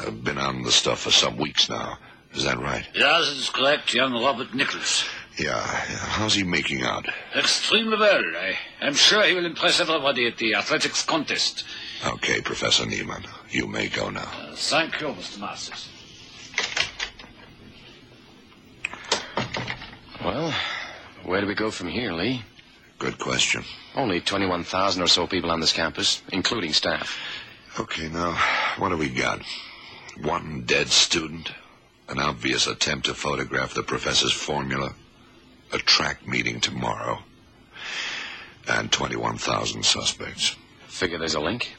Uh, 0.00 0.10
been 0.10 0.38
on 0.38 0.62
the 0.62 0.72
stuff 0.72 1.00
for 1.00 1.10
some 1.10 1.36
weeks 1.36 1.68
now. 1.68 1.98
Is 2.34 2.44
that 2.44 2.58
right? 2.58 2.86
Yes, 2.94 3.30
it's 3.36 3.50
correct, 3.50 3.92
young 3.94 4.12
Robert 4.14 4.54
Nichols. 4.54 5.04
Yeah. 5.38 5.46
yeah. 5.46 5.96
How's 5.96 6.34
he 6.34 6.42
making 6.42 6.82
out? 6.82 7.06
Extremely 7.34 7.96
well. 7.96 8.22
I, 8.36 8.56
I'm 8.80 8.94
sure 8.94 9.24
he 9.24 9.34
will 9.34 9.46
impress 9.46 9.80
everybody 9.80 10.26
at 10.26 10.36
the 10.36 10.54
athletics 10.54 11.04
contest. 11.04 11.64
Okay, 12.06 12.40
Professor 12.40 12.84
Neiman. 12.84 13.26
You 13.50 13.66
may 13.66 13.88
go 13.88 14.10
now. 14.10 14.20
Uh, 14.22 14.54
thank 14.54 15.00
you, 15.00 15.08
Mr. 15.08 15.40
Masters. 15.40 15.88
Well, 20.24 20.54
where 21.24 21.40
do 21.40 21.46
we 21.46 21.54
go 21.54 21.70
from 21.70 21.88
here, 21.88 22.12
Lee? 22.12 22.42
Good 22.98 23.18
question. 23.18 23.64
Only 23.96 24.20
21,000 24.20 25.02
or 25.02 25.08
so 25.08 25.26
people 25.26 25.50
on 25.50 25.60
this 25.60 25.72
campus, 25.72 26.22
including 26.32 26.72
staff. 26.72 27.18
Okay, 27.80 28.08
now, 28.08 28.36
what 28.78 28.90
do 28.90 28.96
we 28.96 29.08
got? 29.08 29.40
One 30.20 30.62
dead 30.64 30.88
student? 30.88 31.50
An 32.08 32.18
obvious 32.18 32.66
attempt 32.66 33.06
to 33.06 33.14
photograph 33.14 33.74
the 33.74 33.82
professor's 33.82 34.32
formula? 34.32 34.94
A 35.72 35.78
track 35.78 36.26
meeting 36.26 36.60
tomorrow, 36.60 37.18
and 38.68 38.92
21,000 38.92 39.84
suspects. 39.84 40.56
Figure 40.86 41.18
there's 41.18 41.34
a 41.34 41.40
link? 41.40 41.74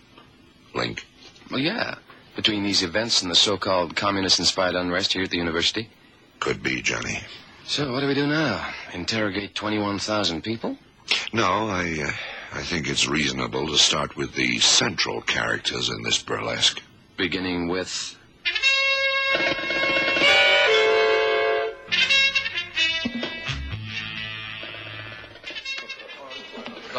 Link? 0.73 1.05
Well, 1.49 1.59
yeah. 1.59 1.95
Between 2.35 2.63
these 2.63 2.81
events 2.81 3.21
and 3.21 3.29
the 3.29 3.35
so-called 3.35 3.95
communist-inspired 3.95 4.75
unrest 4.75 5.13
here 5.13 5.23
at 5.23 5.29
the 5.29 5.37
university. 5.37 5.89
Could 6.39 6.63
be, 6.63 6.81
Johnny. 6.81 7.19
So 7.65 7.93
what 7.93 8.01
do 8.01 8.07
we 8.07 8.13
do 8.13 8.27
now? 8.27 8.73
Interrogate 8.93 9.55
21,000 9.55 10.41
people? 10.41 10.77
No, 11.31 11.43
I, 11.43 12.03
uh, 12.05 12.11
I 12.57 12.61
think 12.63 12.89
it's 12.89 13.07
reasonable 13.07 13.67
to 13.67 13.77
start 13.77 14.17
with 14.17 14.33
the 14.33 14.59
central 14.59 15.21
characters 15.21 15.89
in 15.89 16.01
this 16.03 16.21
burlesque. 16.21 16.81
Beginning 17.17 17.67
with... 17.67 18.17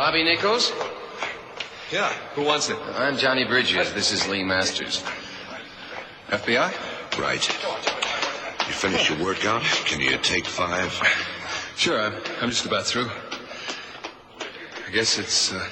Bobby 0.04 0.22
Nichols? 0.22 0.70
Yeah, 1.90 2.12
who 2.34 2.42
wants 2.42 2.68
it? 2.68 2.76
I'm 2.94 3.16
Johnny 3.16 3.46
Bridges. 3.46 3.90
This 3.94 4.12
is 4.12 4.28
Lee 4.28 4.44
Masters. 4.44 5.02
FBI? 6.28 7.18
Right. 7.18 7.48
You 8.68 8.74
finished 8.74 9.08
your 9.08 9.24
workout? 9.24 9.62
Can 9.62 10.02
you 10.02 10.18
take 10.18 10.44
five? 10.44 10.92
Sure, 11.76 11.98
I'm, 11.98 12.12
I'm 12.42 12.50
just 12.50 12.66
about 12.66 12.84
through. 12.84 13.08
I 14.86 14.90
guess 14.92 15.18
it's, 15.18 15.54
uh, 15.54 15.66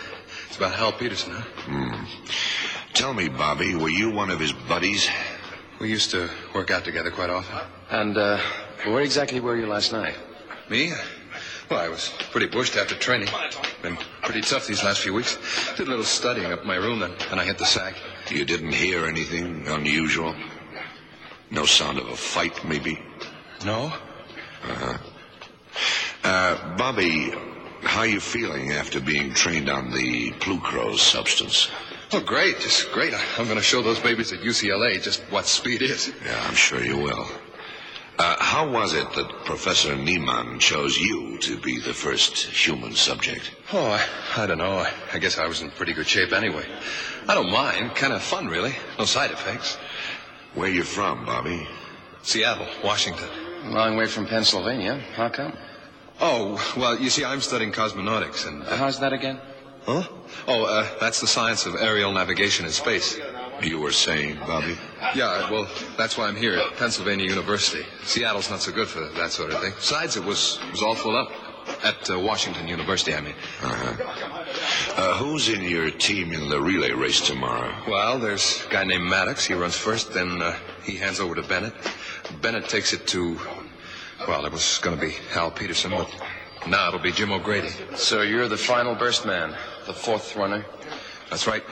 it's 0.48 0.56
about 0.56 0.72
Hal 0.72 0.92
Peterson, 0.92 1.34
huh? 1.36 2.06
Tell 2.94 3.12
me, 3.12 3.28
Bobby, 3.28 3.74
were 3.74 3.90
you 3.90 4.10
one 4.10 4.30
of 4.30 4.40
his 4.40 4.54
buddies? 4.54 5.10
We 5.78 5.90
used 5.90 6.10
to 6.12 6.30
work 6.54 6.70
out 6.70 6.84
together 6.84 7.10
quite 7.10 7.28
often. 7.28 7.58
And, 7.90 8.16
uh, 8.16 8.38
where 8.86 9.02
exactly 9.02 9.40
were 9.40 9.58
you 9.58 9.66
last 9.66 9.92
night? 9.92 10.14
Me? 10.70 10.90
Well, 11.68 11.80
I 11.80 11.88
was 11.88 12.10
pretty 12.30 12.46
bushed 12.46 12.76
after 12.76 12.94
training. 12.94 13.28
Been 13.82 13.98
pretty 14.22 14.40
tough 14.40 14.66
these 14.66 14.82
last 14.82 15.00
few 15.00 15.12
weeks. 15.12 15.38
Did 15.76 15.86
a 15.86 15.90
little 15.90 16.04
studying 16.04 16.52
up 16.52 16.62
in 16.62 16.66
my 16.66 16.76
room, 16.76 17.00
then, 17.00 17.12
then 17.28 17.38
I 17.38 17.44
hit 17.44 17.58
the 17.58 17.66
sack. 17.66 17.94
You 18.30 18.44
didn't 18.44 18.72
hear 18.72 19.04
anything 19.06 19.66
unusual? 19.68 20.34
No 21.50 21.66
sound 21.66 21.98
of 21.98 22.06
a 22.06 22.16
fight, 22.16 22.64
maybe? 22.64 23.00
No? 23.64 23.92
Uh 24.64 24.96
huh. 26.22 26.74
Bobby, 26.76 27.32
how 27.82 28.00
are 28.00 28.06
you 28.06 28.20
feeling 28.20 28.72
after 28.72 29.00
being 29.00 29.34
trained 29.34 29.68
on 29.68 29.90
the 29.90 30.30
Plucrose 30.32 30.98
substance? 30.98 31.68
Oh, 32.12 32.20
great, 32.20 32.60
just 32.60 32.92
great. 32.92 33.14
I'm 33.38 33.46
going 33.46 33.56
to 33.56 33.62
show 33.62 33.82
those 33.82 33.98
babies 33.98 34.32
at 34.32 34.40
UCLA 34.40 35.02
just 35.02 35.20
what 35.30 35.46
speed 35.46 35.82
is. 35.82 36.12
Yeah, 36.24 36.42
I'm 36.46 36.54
sure 36.54 36.82
you 36.82 36.96
will. 36.96 37.26
Uh, 38.19 38.37
how 38.38 38.69
was 38.71 38.92
it 38.95 39.11
that 39.14 39.28
Professor 39.45 39.95
Neiman 39.97 40.61
chose 40.61 40.97
you 40.99 41.38
to 41.38 41.57
be 41.59 41.81
the 41.81 41.95
first 41.95 42.37
human 42.37 42.92
subject? 42.92 43.50
Oh, 43.73 43.87
I, 43.87 44.07
I 44.37 44.47
don't 44.47 44.59
know. 44.59 44.73
I, 44.78 44.92
I 45.14 45.19
guess 45.19 45.38
I 45.38 45.47
was 45.47 45.62
in 45.62 45.71
pretty 45.71 45.92
good 45.95 46.07
shape 46.07 46.33
anyway. 46.33 46.64
I 47.26 47.35
don't 47.35 47.50
mind. 47.50 47.95
Kind 47.95 48.12
of 48.12 48.23
fun, 48.23 48.49
really. 48.49 48.75
No 48.99 49.07
side 49.07 49.31
effects. 49.31 49.76
Where 50.54 50.69
are 50.69 50.73
you 50.73 50.83
from, 50.83 51.25
Bobby? 51.25 51.66
Seattle, 52.23 52.69
Washington. 52.85 53.28
Long 53.64 53.97
way 53.97 54.07
from 54.07 54.26
Pennsylvania. 54.26 55.00
How 55.14 55.28
come? 55.31 55.57
Oh, 56.21 56.62
well, 56.76 57.00
you 57.00 57.09
see, 57.11 57.25
I'm 57.25 57.40
studying 57.40 57.73
cosmonautics, 57.73 58.47
and. 58.47 58.62
Uh, 58.62 58.76
How's 58.76 59.00
that 59.00 59.12
again? 59.12 59.40
Huh? 59.86 60.02
Oh, 60.48 60.64
uh, 60.64 60.86
that's 61.00 61.20
the 61.20 61.26
science 61.26 61.66
of 61.66 61.74
aerial 61.76 62.12
navigation 62.12 62.66
in 62.66 62.72
space. 62.72 63.18
You 63.62 63.78
were 63.78 63.92
saying, 63.92 64.38
Bobby? 64.46 64.76
Yeah, 65.14 65.48
well, 65.50 65.68
that's 65.96 66.18
why 66.18 66.26
I'm 66.26 66.34
here 66.36 66.54
at 66.54 66.76
Pennsylvania 66.76 67.26
University. 67.28 67.84
Seattle's 68.04 68.50
not 68.50 68.60
so 68.60 68.72
good 68.72 68.88
for 68.88 69.00
that 69.00 69.30
sort 69.30 69.52
of 69.52 69.60
thing. 69.60 69.72
Besides, 69.76 70.16
it 70.16 70.24
was 70.24 70.58
it 70.66 70.70
was 70.72 70.82
all 70.82 70.96
full 70.96 71.16
up 71.16 71.30
at 71.84 72.11
uh, 72.11 72.18
Washington 72.18 72.66
University. 72.66 73.14
I 73.14 73.20
mean, 73.20 73.35
Uh 73.62 73.68
huh. 73.68 75.14
who's 75.14 75.48
in 75.48 75.62
your 75.62 75.90
team 75.90 76.33
in 76.33 76.48
the 76.48 76.61
relay 76.61 76.90
race 76.90 77.20
tomorrow? 77.20 77.72
well, 77.88 78.18
there's 78.18 78.64
a 78.66 78.72
guy 78.72 78.85
named 78.85 79.04
Maddox. 79.09 79.46
He 79.46 79.54
runs 79.54 79.76
first, 79.76 80.12
then 80.12 80.42
uh, 80.42 80.57
he 80.83 80.96
hands 80.96 81.20
over 81.20 81.35
to 81.37 81.42
Bennett. 81.42 81.74
Bennett 82.40 82.68
takes 82.68 82.92
it 82.92 83.07
to, 83.09 83.38
well, 84.26 84.44
it 84.44 84.52
was 84.52 84.78
going 84.83 84.96
to 84.98 85.00
be 85.00 85.12
Hal 85.30 85.50
Peterson, 85.52 85.92
but 85.92 86.11
now 86.66 86.88
it'll 86.88 87.00
be 87.00 87.12
Jim 87.12 87.30
O'Grady. 87.30 87.70
So 87.94 88.22
you're 88.22 88.48
the 88.48 88.57
final 88.57 88.94
burst 88.96 89.24
man, 89.24 89.54
the 89.87 89.95
fourth 89.95 90.37
runner. 90.37 90.64
That's 91.31 91.47
right. 91.47 91.62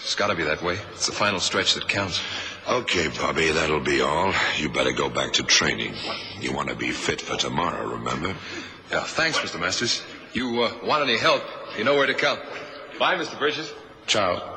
It's 0.00 0.14
got 0.14 0.28
to 0.28 0.34
be 0.34 0.44
that 0.44 0.62
way. 0.62 0.78
It's 0.92 1.06
the 1.06 1.12
final 1.12 1.40
stretch 1.40 1.74
that 1.74 1.88
counts. 1.88 2.20
Okay, 2.68 3.08
Bobby, 3.08 3.50
that'll 3.50 3.80
be 3.80 4.00
all. 4.00 4.32
You 4.56 4.68
better 4.68 4.92
go 4.92 5.08
back 5.08 5.32
to 5.34 5.42
training. 5.42 5.94
You 6.40 6.52
want 6.52 6.68
to 6.68 6.74
be 6.74 6.90
fit 6.90 7.20
for 7.20 7.36
tomorrow, 7.36 7.86
remember? 7.86 8.34
Yeah, 8.90 9.04
thanks, 9.04 9.38
Mr. 9.38 9.58
Masters. 9.60 10.02
You 10.32 10.62
uh, 10.62 10.72
want 10.84 11.02
any 11.02 11.18
help? 11.18 11.42
You 11.76 11.84
know 11.84 11.94
where 11.94 12.06
to 12.06 12.14
come. 12.14 12.38
Bye, 12.98 13.16
Mr. 13.16 13.38
Bridges. 13.38 13.72
Ciao. 14.06 14.56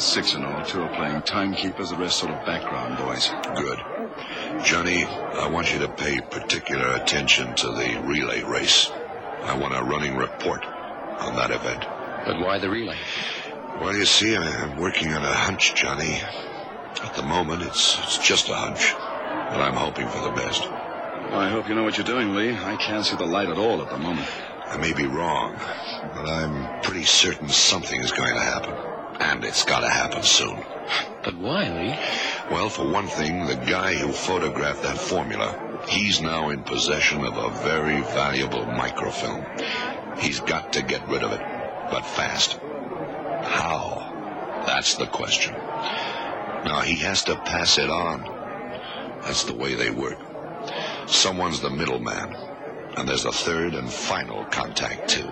Yeah, 0.00 0.06
got 0.06 0.14
six 0.14 0.34
in 0.34 0.44
all. 0.44 0.64
Two 0.64 0.82
are 0.82 0.96
playing 0.96 1.20
timekeepers, 1.22 1.90
the 1.90 1.96
rest 1.96 2.18
sort 2.18 2.32
of 2.32 2.46
background 2.46 2.96
boys. 2.96 3.30
Good. 3.54 3.78
Johnny, 4.64 5.04
I 5.04 5.46
want 5.46 5.74
you 5.74 5.78
to 5.80 5.88
pay 5.88 6.18
particular 6.20 6.94
attention 6.94 7.54
to 7.56 7.66
the 7.66 8.00
relay 8.06 8.42
race. 8.42 8.90
I 9.42 9.58
want 9.58 9.74
a 9.74 9.82
running 9.82 10.16
report 10.16 10.64
on 10.64 11.36
that 11.36 11.50
event. 11.50 11.84
But 12.24 12.40
why 12.40 12.58
the 12.58 12.70
relay? 12.70 12.96
Well, 13.78 13.94
you 13.94 14.06
see, 14.06 14.34
I'm 14.34 14.78
working 14.78 15.12
on 15.12 15.22
a 15.22 15.34
hunch, 15.34 15.74
Johnny. 15.74 16.22
At 17.02 17.14
the 17.14 17.22
moment, 17.22 17.62
it's, 17.62 17.98
it's 18.02 18.18
just 18.26 18.48
a 18.48 18.54
hunch. 18.54 18.92
But 18.94 19.60
I'm 19.60 19.74
hoping 19.74 20.08
for 20.08 20.22
the 20.22 20.30
best. 20.30 20.62
I 20.62 21.50
hope 21.50 21.68
you 21.68 21.74
know 21.74 21.84
what 21.84 21.98
you're 21.98 22.06
doing, 22.06 22.34
Lee. 22.34 22.56
I 22.56 22.76
can't 22.76 23.04
see 23.04 23.16
the 23.16 23.26
light 23.26 23.50
at 23.50 23.58
all 23.58 23.82
at 23.82 23.90
the 23.90 23.98
moment. 23.98 24.28
I 24.64 24.78
may 24.78 24.94
be 24.94 25.06
wrong, 25.06 25.56
but 26.14 26.26
I'm 26.26 26.80
pretty 26.80 27.04
certain 27.04 27.48
something 27.48 28.00
is 28.00 28.12
going 28.12 28.34
to 28.34 28.40
happen. 28.40 28.74
And 29.30 29.44
it's 29.44 29.64
got 29.64 29.80
to 29.80 29.88
happen 29.88 30.24
soon. 30.24 30.58
But 31.22 31.36
why, 31.36 31.62
Lee? 31.68 31.96
Well, 32.50 32.68
for 32.68 32.84
one 32.84 33.06
thing, 33.06 33.46
the 33.46 33.54
guy 33.54 33.94
who 33.94 34.10
photographed 34.10 34.82
that 34.82 34.98
formula, 34.98 35.78
he's 35.88 36.20
now 36.20 36.48
in 36.48 36.64
possession 36.64 37.24
of 37.24 37.36
a 37.36 37.50
very 37.62 38.00
valuable 38.00 38.66
microfilm. 38.66 39.46
He's 40.18 40.40
got 40.40 40.72
to 40.72 40.82
get 40.82 41.06
rid 41.08 41.22
of 41.22 41.30
it, 41.30 41.40
but 41.92 42.04
fast. 42.04 42.58
How? 43.44 44.62
That's 44.66 44.96
the 44.96 45.06
question. 45.06 45.54
Now, 45.54 46.80
he 46.80 46.96
has 46.96 47.22
to 47.24 47.36
pass 47.36 47.78
it 47.78 47.88
on. 47.88 48.24
That's 49.22 49.44
the 49.44 49.54
way 49.54 49.76
they 49.76 49.90
work. 49.90 50.18
Someone's 51.06 51.60
the 51.60 51.70
middleman, 51.70 52.34
and 52.96 53.08
there's 53.08 53.26
a 53.26 53.32
third 53.32 53.74
and 53.74 53.88
final 53.88 54.44
contact, 54.46 55.08
too. 55.08 55.30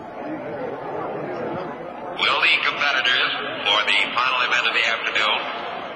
Will 2.21 2.41
the 2.41 2.59
competitors 2.65 3.58
for 3.69 3.85
the 3.85 4.01
final 4.17 4.41
event 4.49 4.65
of 4.65 4.73
the 4.73 4.87
afternoon, 4.89 5.39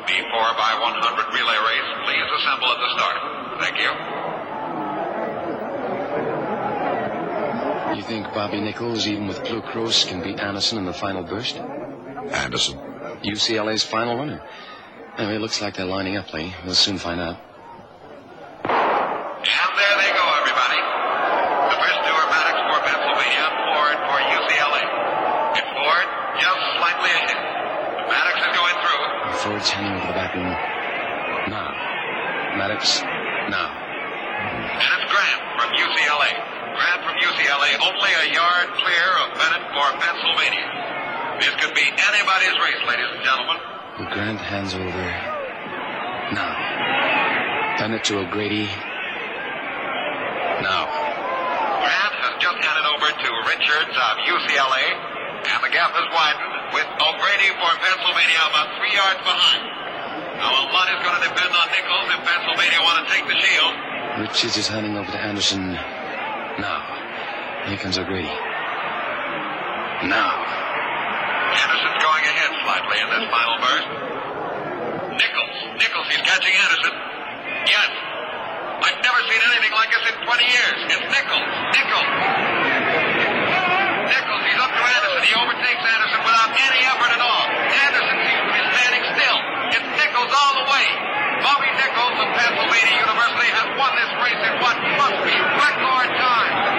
the 0.05 0.19
4 0.29 0.45
by 0.61 0.77
100 0.77 1.33
relay 1.33 1.57
race, 1.57 1.89
please 2.05 2.29
assemble 2.37 2.69
at 2.69 2.81
the 2.85 2.91
start. 3.01 3.17
Thank 3.65 3.81
you. 3.81 3.91
You 7.97 8.03
think 8.03 8.35
Bobby 8.35 8.61
Nichols, 8.61 9.07
even 9.07 9.27
with 9.27 9.39
Plucrose, 9.45 10.07
can 10.07 10.23
beat 10.23 10.41
Anderson 10.41 10.79
in 10.79 10.85
the 10.85 10.93
final 10.93 11.23
burst? 11.23 11.57
Anderson, 11.57 12.79
UCLA's 13.25 13.85
final 13.85 14.17
runner. 14.17 14.43
Anyway, 15.17 15.37
it 15.37 15.41
looks 15.41 15.61
like 15.63 15.77
they're 15.77 15.87
lining 15.87 16.17
up, 16.17 16.33
Lee. 16.33 16.53
We'll 16.65 16.75
soon 16.75 16.99
find 16.99 17.21
out. 17.21 17.37
And 18.65 19.71
there 19.77 19.97
they 20.01 20.11
go, 20.17 20.25
everybody. 20.41 20.81
The 21.69 21.77
first 21.79 21.99
two 22.05 22.15
are 22.17 22.29
Maddox 22.33 22.57
for 22.69 22.81
Pennsylvania, 22.85 23.45
Ford 23.71 23.99
for 24.09 24.19
UCLA. 24.25 24.83
And 25.57 25.67
Ford 25.77 26.09
just 26.41 26.61
slightly 26.81 27.13
ahead. 27.13 27.39
Maddox 28.09 28.37
is 28.41 28.53
going 28.57 28.77
through. 28.81 29.03
Ford's 29.45 29.69
heading 29.69 29.93
over 29.93 30.07
the 30.07 30.17
back 30.17 30.33
room. 30.35 30.49
Now. 31.53 31.71
Maddox, 32.57 33.03
now. 33.53 33.69
And 33.69 34.89
it's 34.97 35.07
Grant 35.13 35.41
from 35.61 35.71
UCLA. 35.77 36.31
Grant 36.73 37.01
from 37.05 37.17
UCLA, 37.21 37.71
only 37.85 38.13
a 38.17 38.33
yard 38.33 38.69
clear 38.81 39.09
of 39.21 39.37
Bennett 39.37 39.65
for 39.77 39.93
Pennsylvania. 40.01 40.65
This 41.41 41.52
could 41.63 41.75
be 41.79 41.87
anybody's 41.87 42.59
race, 42.59 42.83
ladies 42.91 43.07
and 43.15 43.23
gentlemen. 43.23 43.55
The 44.03 44.11
Grant 44.11 44.43
hands 44.43 44.75
over. 44.75 45.07
Now. 46.35 46.51
Hand 47.79 47.95
it 47.95 48.03
to 48.11 48.19
O'Grady. 48.19 48.67
Now. 50.59 50.91
Grant 50.91 52.15
has 52.19 52.35
just 52.43 52.59
handed 52.59 52.87
over 52.91 53.15
to 53.15 53.29
Richards 53.47 53.95
of 53.95 54.13
UCLA, 54.27 54.87
and 55.55 55.59
the 55.63 55.71
gap 55.71 55.95
has 55.95 56.07
widened 56.11 56.75
with 56.75 56.89
O'Grady 56.99 57.55
for 57.55 57.71
Pennsylvania 57.79 58.43
about 58.51 58.67
three 58.83 58.95
yards 58.99 59.23
behind. 59.23 59.63
Now 60.43 60.51
a 60.51 60.67
lot 60.67 60.91
is 60.91 60.99
going 60.99 61.15
to 61.15 61.31
depend 61.31 61.55
on 61.55 61.67
Nichols 61.71 62.11
if 62.11 62.21
Pennsylvania 62.27 62.81
want 62.83 63.07
to 63.07 63.15
take 63.15 63.23
the 63.31 63.39
shield. 63.39 63.75
Richards 64.19 64.59
is 64.59 64.67
handing 64.67 64.99
over 64.99 65.11
to 65.15 65.21
Anderson. 65.23 65.79
Now. 66.59 66.83
Here 67.71 67.79
comes 67.79 67.99
O'Grady. 67.99 68.35
Now. 70.11 70.62
Going 72.73 73.05
in 73.05 73.11
this 73.13 73.29
final 73.29 73.57
burst. 73.61 73.89
Nichols. 75.13 75.57
Nichols, 75.77 76.09
he's 76.09 76.25
catching 76.25 76.57
Anderson. 76.57 76.95
Yes. 77.69 77.91
I've 78.81 78.97
never 79.05 79.21
seen 79.29 79.41
anything 79.45 79.77
like 79.77 79.93
this 79.93 80.05
in 80.09 80.17
20 80.25 80.41
years. 80.41 80.77
It's 80.89 81.05
Nichols. 81.05 81.49
Nichols. 81.69 82.11
Nichols, 84.09 84.43
he's 84.49 84.57
up 84.57 84.73
to 84.73 84.83
Anderson. 84.89 85.21
He 85.21 85.35
overtakes 85.37 85.85
Anderson 85.85 86.21
without 86.25 86.51
any 86.57 86.81
effort 86.89 87.13
at 87.13 87.21
all. 87.21 87.45
Anderson 87.93 88.17
seems 88.25 88.41
to 88.41 88.53
be 88.57 88.63
standing 88.73 89.05
still. 89.21 89.39
It's 89.77 89.89
Nichols 90.01 90.33
all 90.33 90.55
the 90.65 90.67
way. 90.73 90.87
Bobby 91.45 91.71
Nichols 91.77 92.17
of 92.25 92.29
Pennsylvania 92.41 92.97
University 93.05 93.51
has 93.53 93.69
won 93.77 93.93
this 94.01 94.13
race 94.17 94.43
in 94.49 94.55
what 94.65 94.77
must 94.97 95.19
be 95.29 95.37
record 95.37 96.09
time. 96.17 96.73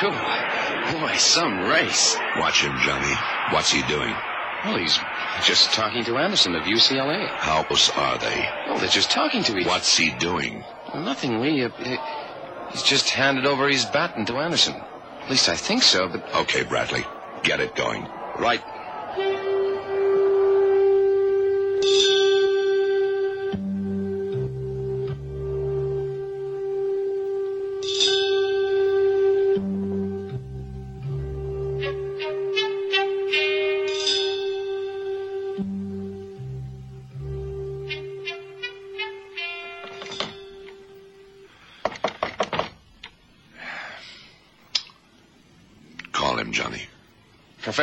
Phew. 0.00 0.08
Boy, 0.10 1.09
some 1.20 1.60
race. 1.60 2.16
Watch 2.36 2.62
him, 2.64 2.76
Johnny. 2.80 3.14
What's 3.52 3.70
he 3.70 3.82
doing? 3.82 4.14
Well, 4.64 4.76
he's 4.76 4.98
just 5.44 5.72
talking 5.72 6.04
to 6.04 6.18
Anderson 6.18 6.54
of 6.54 6.64
UCLA. 6.64 7.28
How 7.28 7.62
close 7.62 7.90
are 7.90 8.18
they? 8.18 8.46
Oh, 8.66 8.78
they're 8.78 8.88
just 8.88 9.10
talking 9.10 9.42
to 9.44 9.56
each 9.56 9.64
other. 9.64 9.70
What's 9.74 9.96
he 9.96 10.10
doing? 10.18 10.64
Nothing, 10.94 11.40
Lee. 11.40 11.64
Uh, 11.64 11.70
he's 12.70 12.82
just 12.82 13.08
handed 13.10 13.46
over 13.46 13.68
his 13.68 13.84
baton 13.86 14.26
to 14.26 14.34
Anderson. 14.36 14.74
At 15.22 15.30
least 15.30 15.48
I 15.48 15.56
think 15.56 15.82
so, 15.82 16.08
but 16.08 16.22
Okay, 16.42 16.64
Bradley. 16.64 17.04
Get 17.42 17.60
it 17.60 17.74
going. 17.74 18.06
Right. 18.38 18.60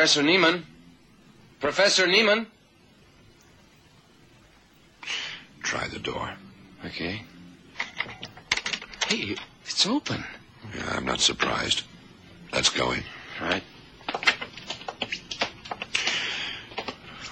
Professor 0.08 0.26
Neiman. 0.26 0.62
Professor 1.60 2.06
Neiman. 2.06 2.46
Try 5.62 5.86
the 5.88 5.98
door. 5.98 6.32
Okay. 6.86 7.20
Hey, 9.06 9.36
it's 9.66 9.86
open. 9.86 10.24
Yeah, 10.74 10.94
I'm 10.96 11.04
not 11.04 11.20
surprised. 11.20 11.82
Let's 12.54 12.70
go 12.70 12.92
in. 12.92 13.02
All 13.42 13.48
right. 13.48 13.62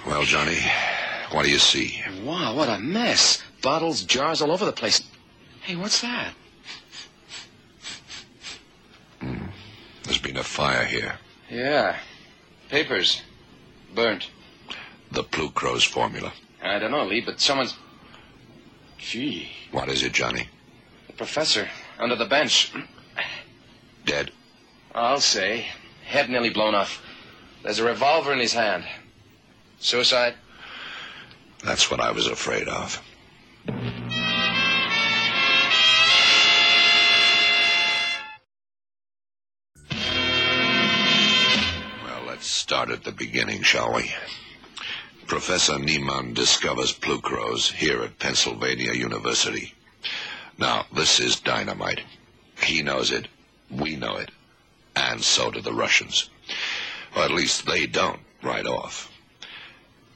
Well, 0.06 0.24
Johnny, 0.24 0.58
what 1.30 1.44
do 1.44 1.50
you 1.50 1.58
see? 1.58 2.02
Wow, 2.22 2.56
what 2.56 2.68
a 2.68 2.78
mess. 2.78 3.42
Bottles, 3.62 4.02
jars 4.02 4.42
all 4.42 4.52
over 4.52 4.66
the 4.66 4.72
place. 4.72 5.00
Hey, 5.62 5.76
what's 5.76 6.02
that? 6.02 6.34
Hmm. 9.22 9.46
There's 10.02 10.18
been 10.18 10.36
a 10.36 10.42
fire 10.44 10.84
here. 10.84 11.14
Yeah. 11.48 11.96
Papers. 12.68 13.22
Burnt. 13.94 14.30
The 15.12 15.24
Plucrose 15.24 15.86
formula. 15.86 16.32
I 16.62 16.78
don't 16.78 16.90
know, 16.90 17.04
Lee, 17.04 17.20
but 17.20 17.40
someone's. 17.40 17.76
Gee. 18.98 19.50
What 19.70 19.88
is 19.88 20.02
it, 20.02 20.12
Johnny? 20.12 20.48
The 21.06 21.12
professor, 21.12 21.68
under 21.98 22.16
the 22.16 22.24
bench. 22.24 22.72
Dead? 24.04 24.32
I'll 24.94 25.20
say. 25.20 25.66
Head 26.04 26.28
nearly 26.28 26.50
blown 26.50 26.74
off. 26.74 27.02
There's 27.62 27.78
a 27.78 27.84
revolver 27.84 28.32
in 28.32 28.38
his 28.38 28.52
hand. 28.52 28.84
Suicide? 29.78 30.34
That's 31.64 31.90
what 31.90 32.00
I 32.00 32.10
was 32.12 32.26
afraid 32.26 32.68
of. 32.68 33.02
Start 42.66 42.90
at 42.90 43.04
the 43.04 43.12
beginning, 43.12 43.62
shall 43.62 43.94
we? 43.94 44.12
Professor 45.28 45.74
Neiman 45.74 46.34
discovers 46.34 46.92
Plucrose 46.92 47.70
here 47.70 48.02
at 48.02 48.18
Pennsylvania 48.18 48.92
University. 48.92 49.72
Now, 50.58 50.86
this 50.92 51.20
is 51.20 51.38
dynamite. 51.38 52.00
He 52.60 52.82
knows 52.82 53.12
it, 53.12 53.28
we 53.70 53.94
know 53.94 54.16
it, 54.16 54.32
and 54.96 55.22
so 55.22 55.52
do 55.52 55.60
the 55.60 55.72
Russians. 55.72 56.28
Or 57.14 57.22
at 57.22 57.30
least 57.30 57.66
they 57.66 57.86
don't, 57.86 58.18
right 58.42 58.66
off. 58.66 59.12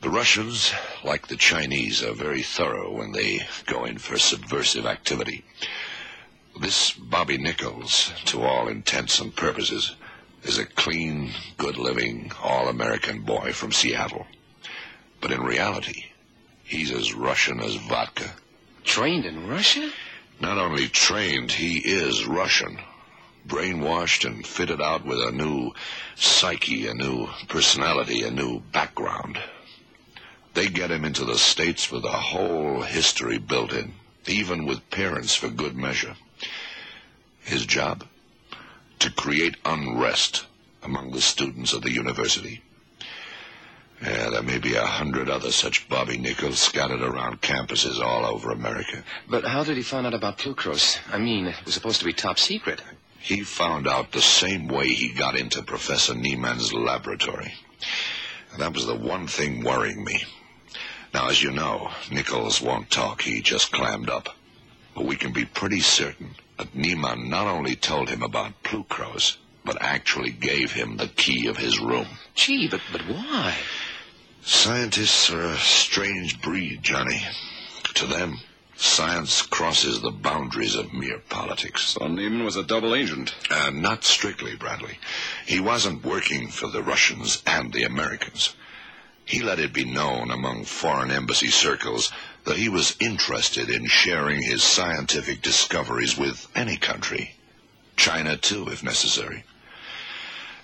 The 0.01 0.11
Russians, 0.11 0.73
like 1.05 1.29
the 1.29 1.37
Chinese, 1.37 2.03
are 2.03 2.15
very 2.15 2.43
thorough 2.43 2.91
when 2.91 3.13
they 3.13 3.47
go 3.67 3.85
in 3.85 3.99
for 3.99 4.19
subversive 4.19 4.87
activity. 4.87 5.45
This 6.61 6.91
Bobby 6.95 7.39
Nichols, 7.39 8.13
to 8.25 8.43
all 8.43 8.67
intents 8.67 9.21
and 9.21 9.37
purposes, 9.37 9.95
is 10.43 10.59
a 10.59 10.67
clean, 10.67 11.33
good 11.59 11.77
living, 11.77 12.33
all 12.43 12.69
American 12.69 13.21
boy 13.23 13.53
from 13.53 13.73
Seattle. 13.73 14.27
But 15.21 15.33
in 15.33 15.43
reality, 15.43 16.07
he's 16.65 16.91
as 16.91 17.15
Russian 17.15 17.61
as 17.61 17.75
vodka. 17.77 18.31
Trained 18.85 19.27
in 19.27 19.49
Russia? 19.49 19.91
Not 20.41 20.57
only 20.57 20.89
trained, 20.89 21.53
he 21.53 21.79
is 21.79 22.27
Russian. 22.27 22.79
Brainwashed 23.47 24.25
and 24.25 24.47
fitted 24.47 24.81
out 24.81 25.05
with 25.05 25.19
a 25.21 25.33
new 25.33 25.73
psyche, 26.15 26.87
a 26.87 26.95
new 26.95 27.29
personality, 27.49 28.23
a 28.23 28.31
new 28.31 28.61
background. 28.73 29.39
They 30.55 30.69
get 30.69 30.91
him 30.91 31.05
into 31.05 31.25
the 31.25 31.39
States 31.39 31.91
with 31.91 32.05
a 32.05 32.09
whole 32.11 32.83
history 32.83 33.39
built 33.39 33.73
in, 33.73 33.95
even 34.27 34.67
with 34.67 34.91
parents 34.91 35.35
for 35.35 35.49
good 35.49 35.77
measure. 35.77 36.17
His 37.41 37.67
job? 37.67 38.05
To 39.01 39.11
create 39.11 39.57
unrest 39.65 40.47
among 40.83 41.11
the 41.13 41.21
students 41.23 41.73
of 41.73 41.83
the 41.83 41.91
university. 41.91 42.63
Yeah, 44.03 44.31
there 44.31 44.43
may 44.43 44.59
be 44.59 44.75
a 44.75 44.85
hundred 44.85 45.29
other 45.29 45.53
such 45.53 45.89
Bobby 45.89 46.19
Nichols 46.19 46.59
scattered 46.59 47.03
around 47.03 47.41
campuses 47.41 47.99
all 47.99 48.27
over 48.27 48.51
America. 48.51 49.03
But 49.27 49.45
how 49.45 49.65
did 49.65 49.79
he 49.79 49.83
find 49.83 50.07
out 50.07 50.15
about 50.15 50.37
Plucrose? 50.39 50.99
I 51.11 51.19
mean, 51.19 51.47
it 51.47 51.65
was 51.65 51.75
supposed 51.75 52.01
to 52.01 52.05
be 52.05 52.13
top 52.13 52.39
secret. 52.39 52.83
He 53.19 53.41
found 53.41 53.89
out 53.89 54.13
the 54.13 54.23
same 54.23 54.69
way 54.69 54.89
he 54.89 55.13
got 55.13 55.35
into 55.35 55.63
Professor 55.63 56.15
Neiman's 56.15 56.73
laboratory. 56.73 57.55
And 58.53 58.61
that 58.61 58.75
was 58.75 58.87
the 58.87 58.95
one 58.95 59.27
thing 59.27 59.65
worrying 59.65 60.05
me. 60.05 60.25
Now, 61.13 61.29
as 61.29 61.43
you 61.43 61.51
know, 61.51 61.91
Nichols 62.11 62.61
won't 62.63 62.91
talk. 62.91 63.23
He 63.23 63.41
just 63.41 63.73
clammed 63.73 64.11
up. 64.11 64.29
But 64.95 65.07
we 65.07 65.17
can 65.17 65.33
be 65.33 65.45
pretty 65.45 65.81
certain 65.81 66.35
that 66.61 66.75
Neiman 66.75 67.29
not 67.29 67.47
only 67.47 67.75
told 67.75 68.11
him 68.11 68.23
about 68.23 68.63
Plucrose, 68.63 69.39
but 69.65 69.81
actually 69.81 70.31
gave 70.31 70.73
him 70.73 70.99
the 70.99 71.09
key 71.09 71.47
of 71.47 71.57
his 71.57 71.81
room. 71.81 72.07
Gee, 72.35 72.69
but, 72.69 72.83
but 72.93 73.01
why? 73.03 73.57
Scientists 74.43 75.31
are 75.31 75.43
a 75.43 75.57
strange 75.57 76.43
breed, 76.43 76.83
Johnny. 76.83 77.23
To 77.95 78.07
them, 78.07 78.41
science 78.77 79.41
crosses 79.41 80.03
the 80.03 80.11
boundaries 80.11 80.75
of 80.75 80.93
mere 80.93 81.21
politics. 81.31 81.95
So 81.95 82.01
Neiman 82.01 82.45
was 82.45 82.57
a 82.57 82.63
double 82.63 82.95
agent. 82.95 83.35
Uh, 83.51 83.71
not 83.71 84.05
strictly, 84.05 84.55
Bradley. 84.55 84.99
He 85.47 85.61
wasn't 85.61 86.05
working 86.05 86.49
for 86.49 86.69
the 86.69 86.83
Russians 86.83 87.43
and 87.47 87.73
the 87.73 87.85
Americans. 87.85 88.55
He 89.25 89.41
let 89.41 89.61
it 89.61 89.73
be 89.73 89.85
known 89.85 90.31
among 90.31 90.65
foreign 90.65 91.11
embassy 91.11 91.49
circles 91.49 92.13
that 92.45 92.57
he 92.57 92.69
was 92.69 92.97
interested 93.01 93.71
in 93.71 93.87
sharing 93.87 94.43
his 94.43 94.63
scientific 94.63 95.43
discoveries 95.43 96.17
with 96.17 96.49
any 96.55 96.77
country. 96.77 97.37
China, 97.97 98.37
too, 98.37 98.69
if 98.69 98.83
necessary. 98.83 99.45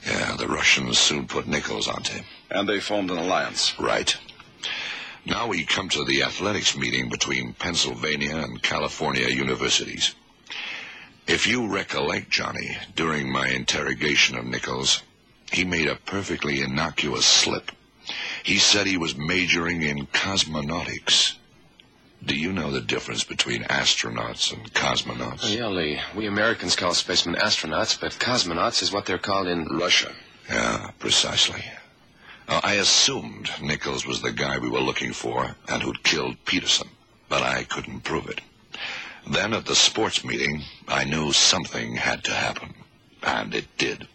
Yeah, 0.06 0.36
the 0.36 0.48
Russians 0.48 0.98
soon 0.98 1.26
put 1.26 1.46
Nichols 1.46 1.88
onto 1.88 2.14
him. 2.14 2.24
And 2.50 2.68
they 2.68 2.80
formed 2.80 3.10
an 3.10 3.18
alliance. 3.18 3.78
Right. 3.78 4.16
Now 5.24 5.48
we 5.48 5.64
come 5.64 5.88
to 5.88 6.04
the 6.04 6.22
athletics 6.22 6.76
meeting 6.76 7.08
between 7.08 7.52
Pennsylvania 7.54 8.36
and 8.36 8.62
California 8.62 9.28
universities. 9.28 10.14
If 11.26 11.48
you 11.48 11.66
recollect, 11.66 12.30
Johnny, 12.30 12.78
during 12.94 13.32
my 13.32 13.48
interrogation 13.48 14.38
of 14.38 14.46
Nichols, 14.46 15.02
he 15.50 15.64
made 15.64 15.88
a 15.88 15.96
perfectly 15.96 16.60
innocuous 16.62 17.26
slip. 17.26 17.72
He 18.44 18.58
said 18.58 18.86
he 18.86 18.96
was 18.96 19.16
majoring 19.16 19.82
in 19.82 20.06
cosmonautics. 20.06 21.34
Do 22.24 22.34
you 22.34 22.52
know 22.52 22.70
the 22.70 22.80
difference 22.80 23.24
between 23.24 23.62
astronauts 23.64 24.52
and 24.52 24.72
cosmonauts? 24.72 25.44
Oh, 25.44 25.48
yeah, 25.48 25.68
Lee. 25.68 26.00
We 26.14 26.26
Americans 26.26 26.74
call 26.74 26.94
spacemen 26.94 27.36
astronauts, 27.36 28.00
but 28.00 28.12
cosmonauts 28.12 28.82
is 28.82 28.92
what 28.92 29.06
they're 29.06 29.18
called 29.18 29.46
in 29.46 29.66
Russia. 29.66 30.12
Yeah, 30.48 30.90
precisely. 30.98 31.62
I 32.48 32.74
assumed 32.74 33.50
Nichols 33.60 34.06
was 34.06 34.22
the 34.22 34.32
guy 34.32 34.58
we 34.58 34.70
were 34.70 34.80
looking 34.80 35.12
for 35.12 35.56
and 35.68 35.82
who'd 35.82 36.04
killed 36.04 36.36
Peterson, 36.44 36.88
but 37.28 37.42
I 37.42 37.64
couldn't 37.64 38.00
prove 38.04 38.28
it. 38.28 38.40
Then 39.28 39.52
at 39.52 39.66
the 39.66 39.74
sports 39.74 40.24
meeting, 40.24 40.62
I 40.86 41.04
knew 41.04 41.32
something 41.32 41.96
had 41.96 42.22
to 42.24 42.32
happen, 42.32 42.74
and 43.22 43.54
it 43.54 43.76
did. 43.76 44.06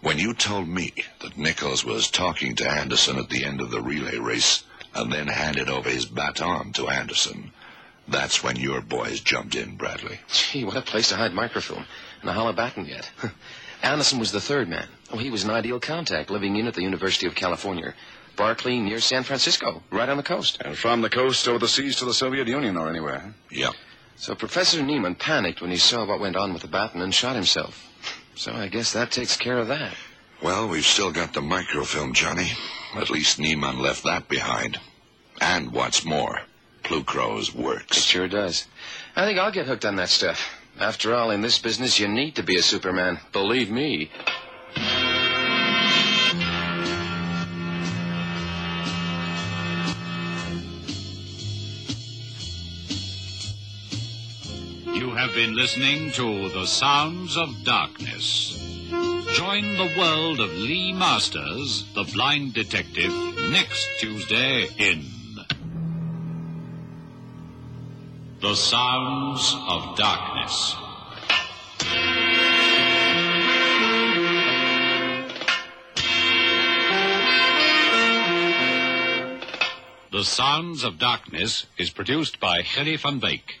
When 0.00 0.18
you 0.18 0.34
told 0.34 0.68
me 0.68 0.92
that 1.20 1.36
Nichols 1.36 1.84
was 1.84 2.10
talking 2.10 2.54
to 2.56 2.70
Anderson 2.70 3.18
at 3.18 3.28
the 3.28 3.44
end 3.44 3.60
of 3.60 3.70
the 3.70 3.80
relay 3.80 4.18
race 4.18 4.64
and 4.94 5.12
then 5.12 5.26
handed 5.26 5.68
over 5.68 5.88
his 5.88 6.06
baton 6.06 6.72
to 6.72 6.88
Anderson, 6.88 7.52
that's 8.08 8.42
when 8.42 8.56
your 8.56 8.80
boys 8.80 9.20
jumped 9.20 9.54
in, 9.54 9.76
Bradley. 9.76 10.18
Gee, 10.28 10.64
what 10.64 10.76
a 10.76 10.82
place 10.82 11.08
to 11.10 11.16
hide 11.16 11.32
microfilm. 11.32 11.86
And 12.20 12.30
a 12.30 12.32
hollow 12.32 12.52
baton 12.52 12.86
yet. 12.86 13.10
Anderson 13.82 14.18
was 14.18 14.32
the 14.32 14.40
third 14.40 14.68
man. 14.68 14.86
Oh, 15.10 15.18
he 15.18 15.30
was 15.30 15.44
an 15.44 15.50
ideal 15.50 15.80
contact, 15.80 16.30
living 16.30 16.56
in 16.56 16.66
at 16.66 16.74
the 16.74 16.82
University 16.82 17.26
of 17.26 17.34
California. 17.34 17.94
Berkeley, 18.36 18.80
near 18.80 19.00
San 19.00 19.24
Francisco, 19.24 19.82
right 19.90 20.08
on 20.08 20.16
the 20.16 20.22
coast. 20.22 20.58
And 20.64 20.76
from 20.76 21.02
the 21.02 21.10
coast 21.10 21.46
over 21.48 21.58
the 21.58 21.68
seas 21.68 21.96
to 21.96 22.04
the 22.04 22.14
Soviet 22.14 22.48
Union 22.48 22.76
or 22.76 22.88
anywhere. 22.88 23.34
Yeah. 23.50 23.72
So 24.16 24.34
Professor 24.34 24.80
Neiman 24.80 25.18
panicked 25.18 25.60
when 25.60 25.70
he 25.70 25.76
saw 25.76 26.06
what 26.06 26.20
went 26.20 26.36
on 26.36 26.52
with 26.52 26.62
the 26.62 26.68
baton 26.68 27.02
and 27.02 27.14
shot 27.14 27.36
himself. 27.36 27.88
So 28.34 28.50
I 28.50 28.68
guess 28.68 28.94
that 28.94 29.10
takes 29.10 29.36
care 29.36 29.58
of 29.58 29.68
that. 29.68 29.92
Well, 30.42 30.66
we've 30.66 30.86
still 30.86 31.12
got 31.12 31.34
the 31.34 31.42
microfilm, 31.42 32.14
Johnny. 32.14 32.50
At 32.94 33.10
least 33.10 33.38
Neiman 33.38 33.78
left 33.78 34.04
that 34.04 34.28
behind. 34.28 34.78
And 35.40 35.72
what's 35.72 36.04
more, 36.04 36.42
Plucrose 36.84 37.54
works. 37.54 37.96
It 37.98 38.02
sure 38.02 38.28
does. 38.28 38.66
I 39.16 39.24
think 39.24 39.38
I'll 39.38 39.50
get 39.50 39.66
hooked 39.66 39.84
on 39.84 39.96
that 39.96 40.08
stuff. 40.08 40.58
After 40.78 41.14
all, 41.14 41.30
in 41.30 41.40
this 41.40 41.58
business, 41.58 41.98
you 41.98 42.08
need 42.08 42.36
to 42.36 42.42
be 42.42 42.56
a 42.56 42.62
Superman. 42.62 43.18
Believe 43.32 43.70
me. 43.70 44.10
You 54.94 55.10
have 55.10 55.34
been 55.34 55.54
listening 55.54 56.10
to 56.12 56.48
The 56.50 56.66
Sounds 56.66 57.36
of 57.36 57.64
Darkness. 57.64 58.61
Join 59.34 59.76
the 59.78 59.94
world 59.98 60.40
of 60.40 60.52
Lee 60.52 60.92
Masters, 60.92 61.86
the 61.94 62.04
blind 62.04 62.52
detective, 62.52 63.10
next 63.50 63.88
Tuesday 63.98 64.68
in 64.76 65.06
The 68.42 68.54
Sounds 68.54 69.56
of 69.68 69.96
Darkness. 69.96 70.76
The 80.12 80.24
Sounds 80.24 80.84
of 80.84 80.98
Darkness 80.98 81.66
is 81.78 81.88
produced 81.88 82.38
by 82.38 82.60
Gerry 82.60 82.96
van 82.96 83.18
Beek. 83.18 83.60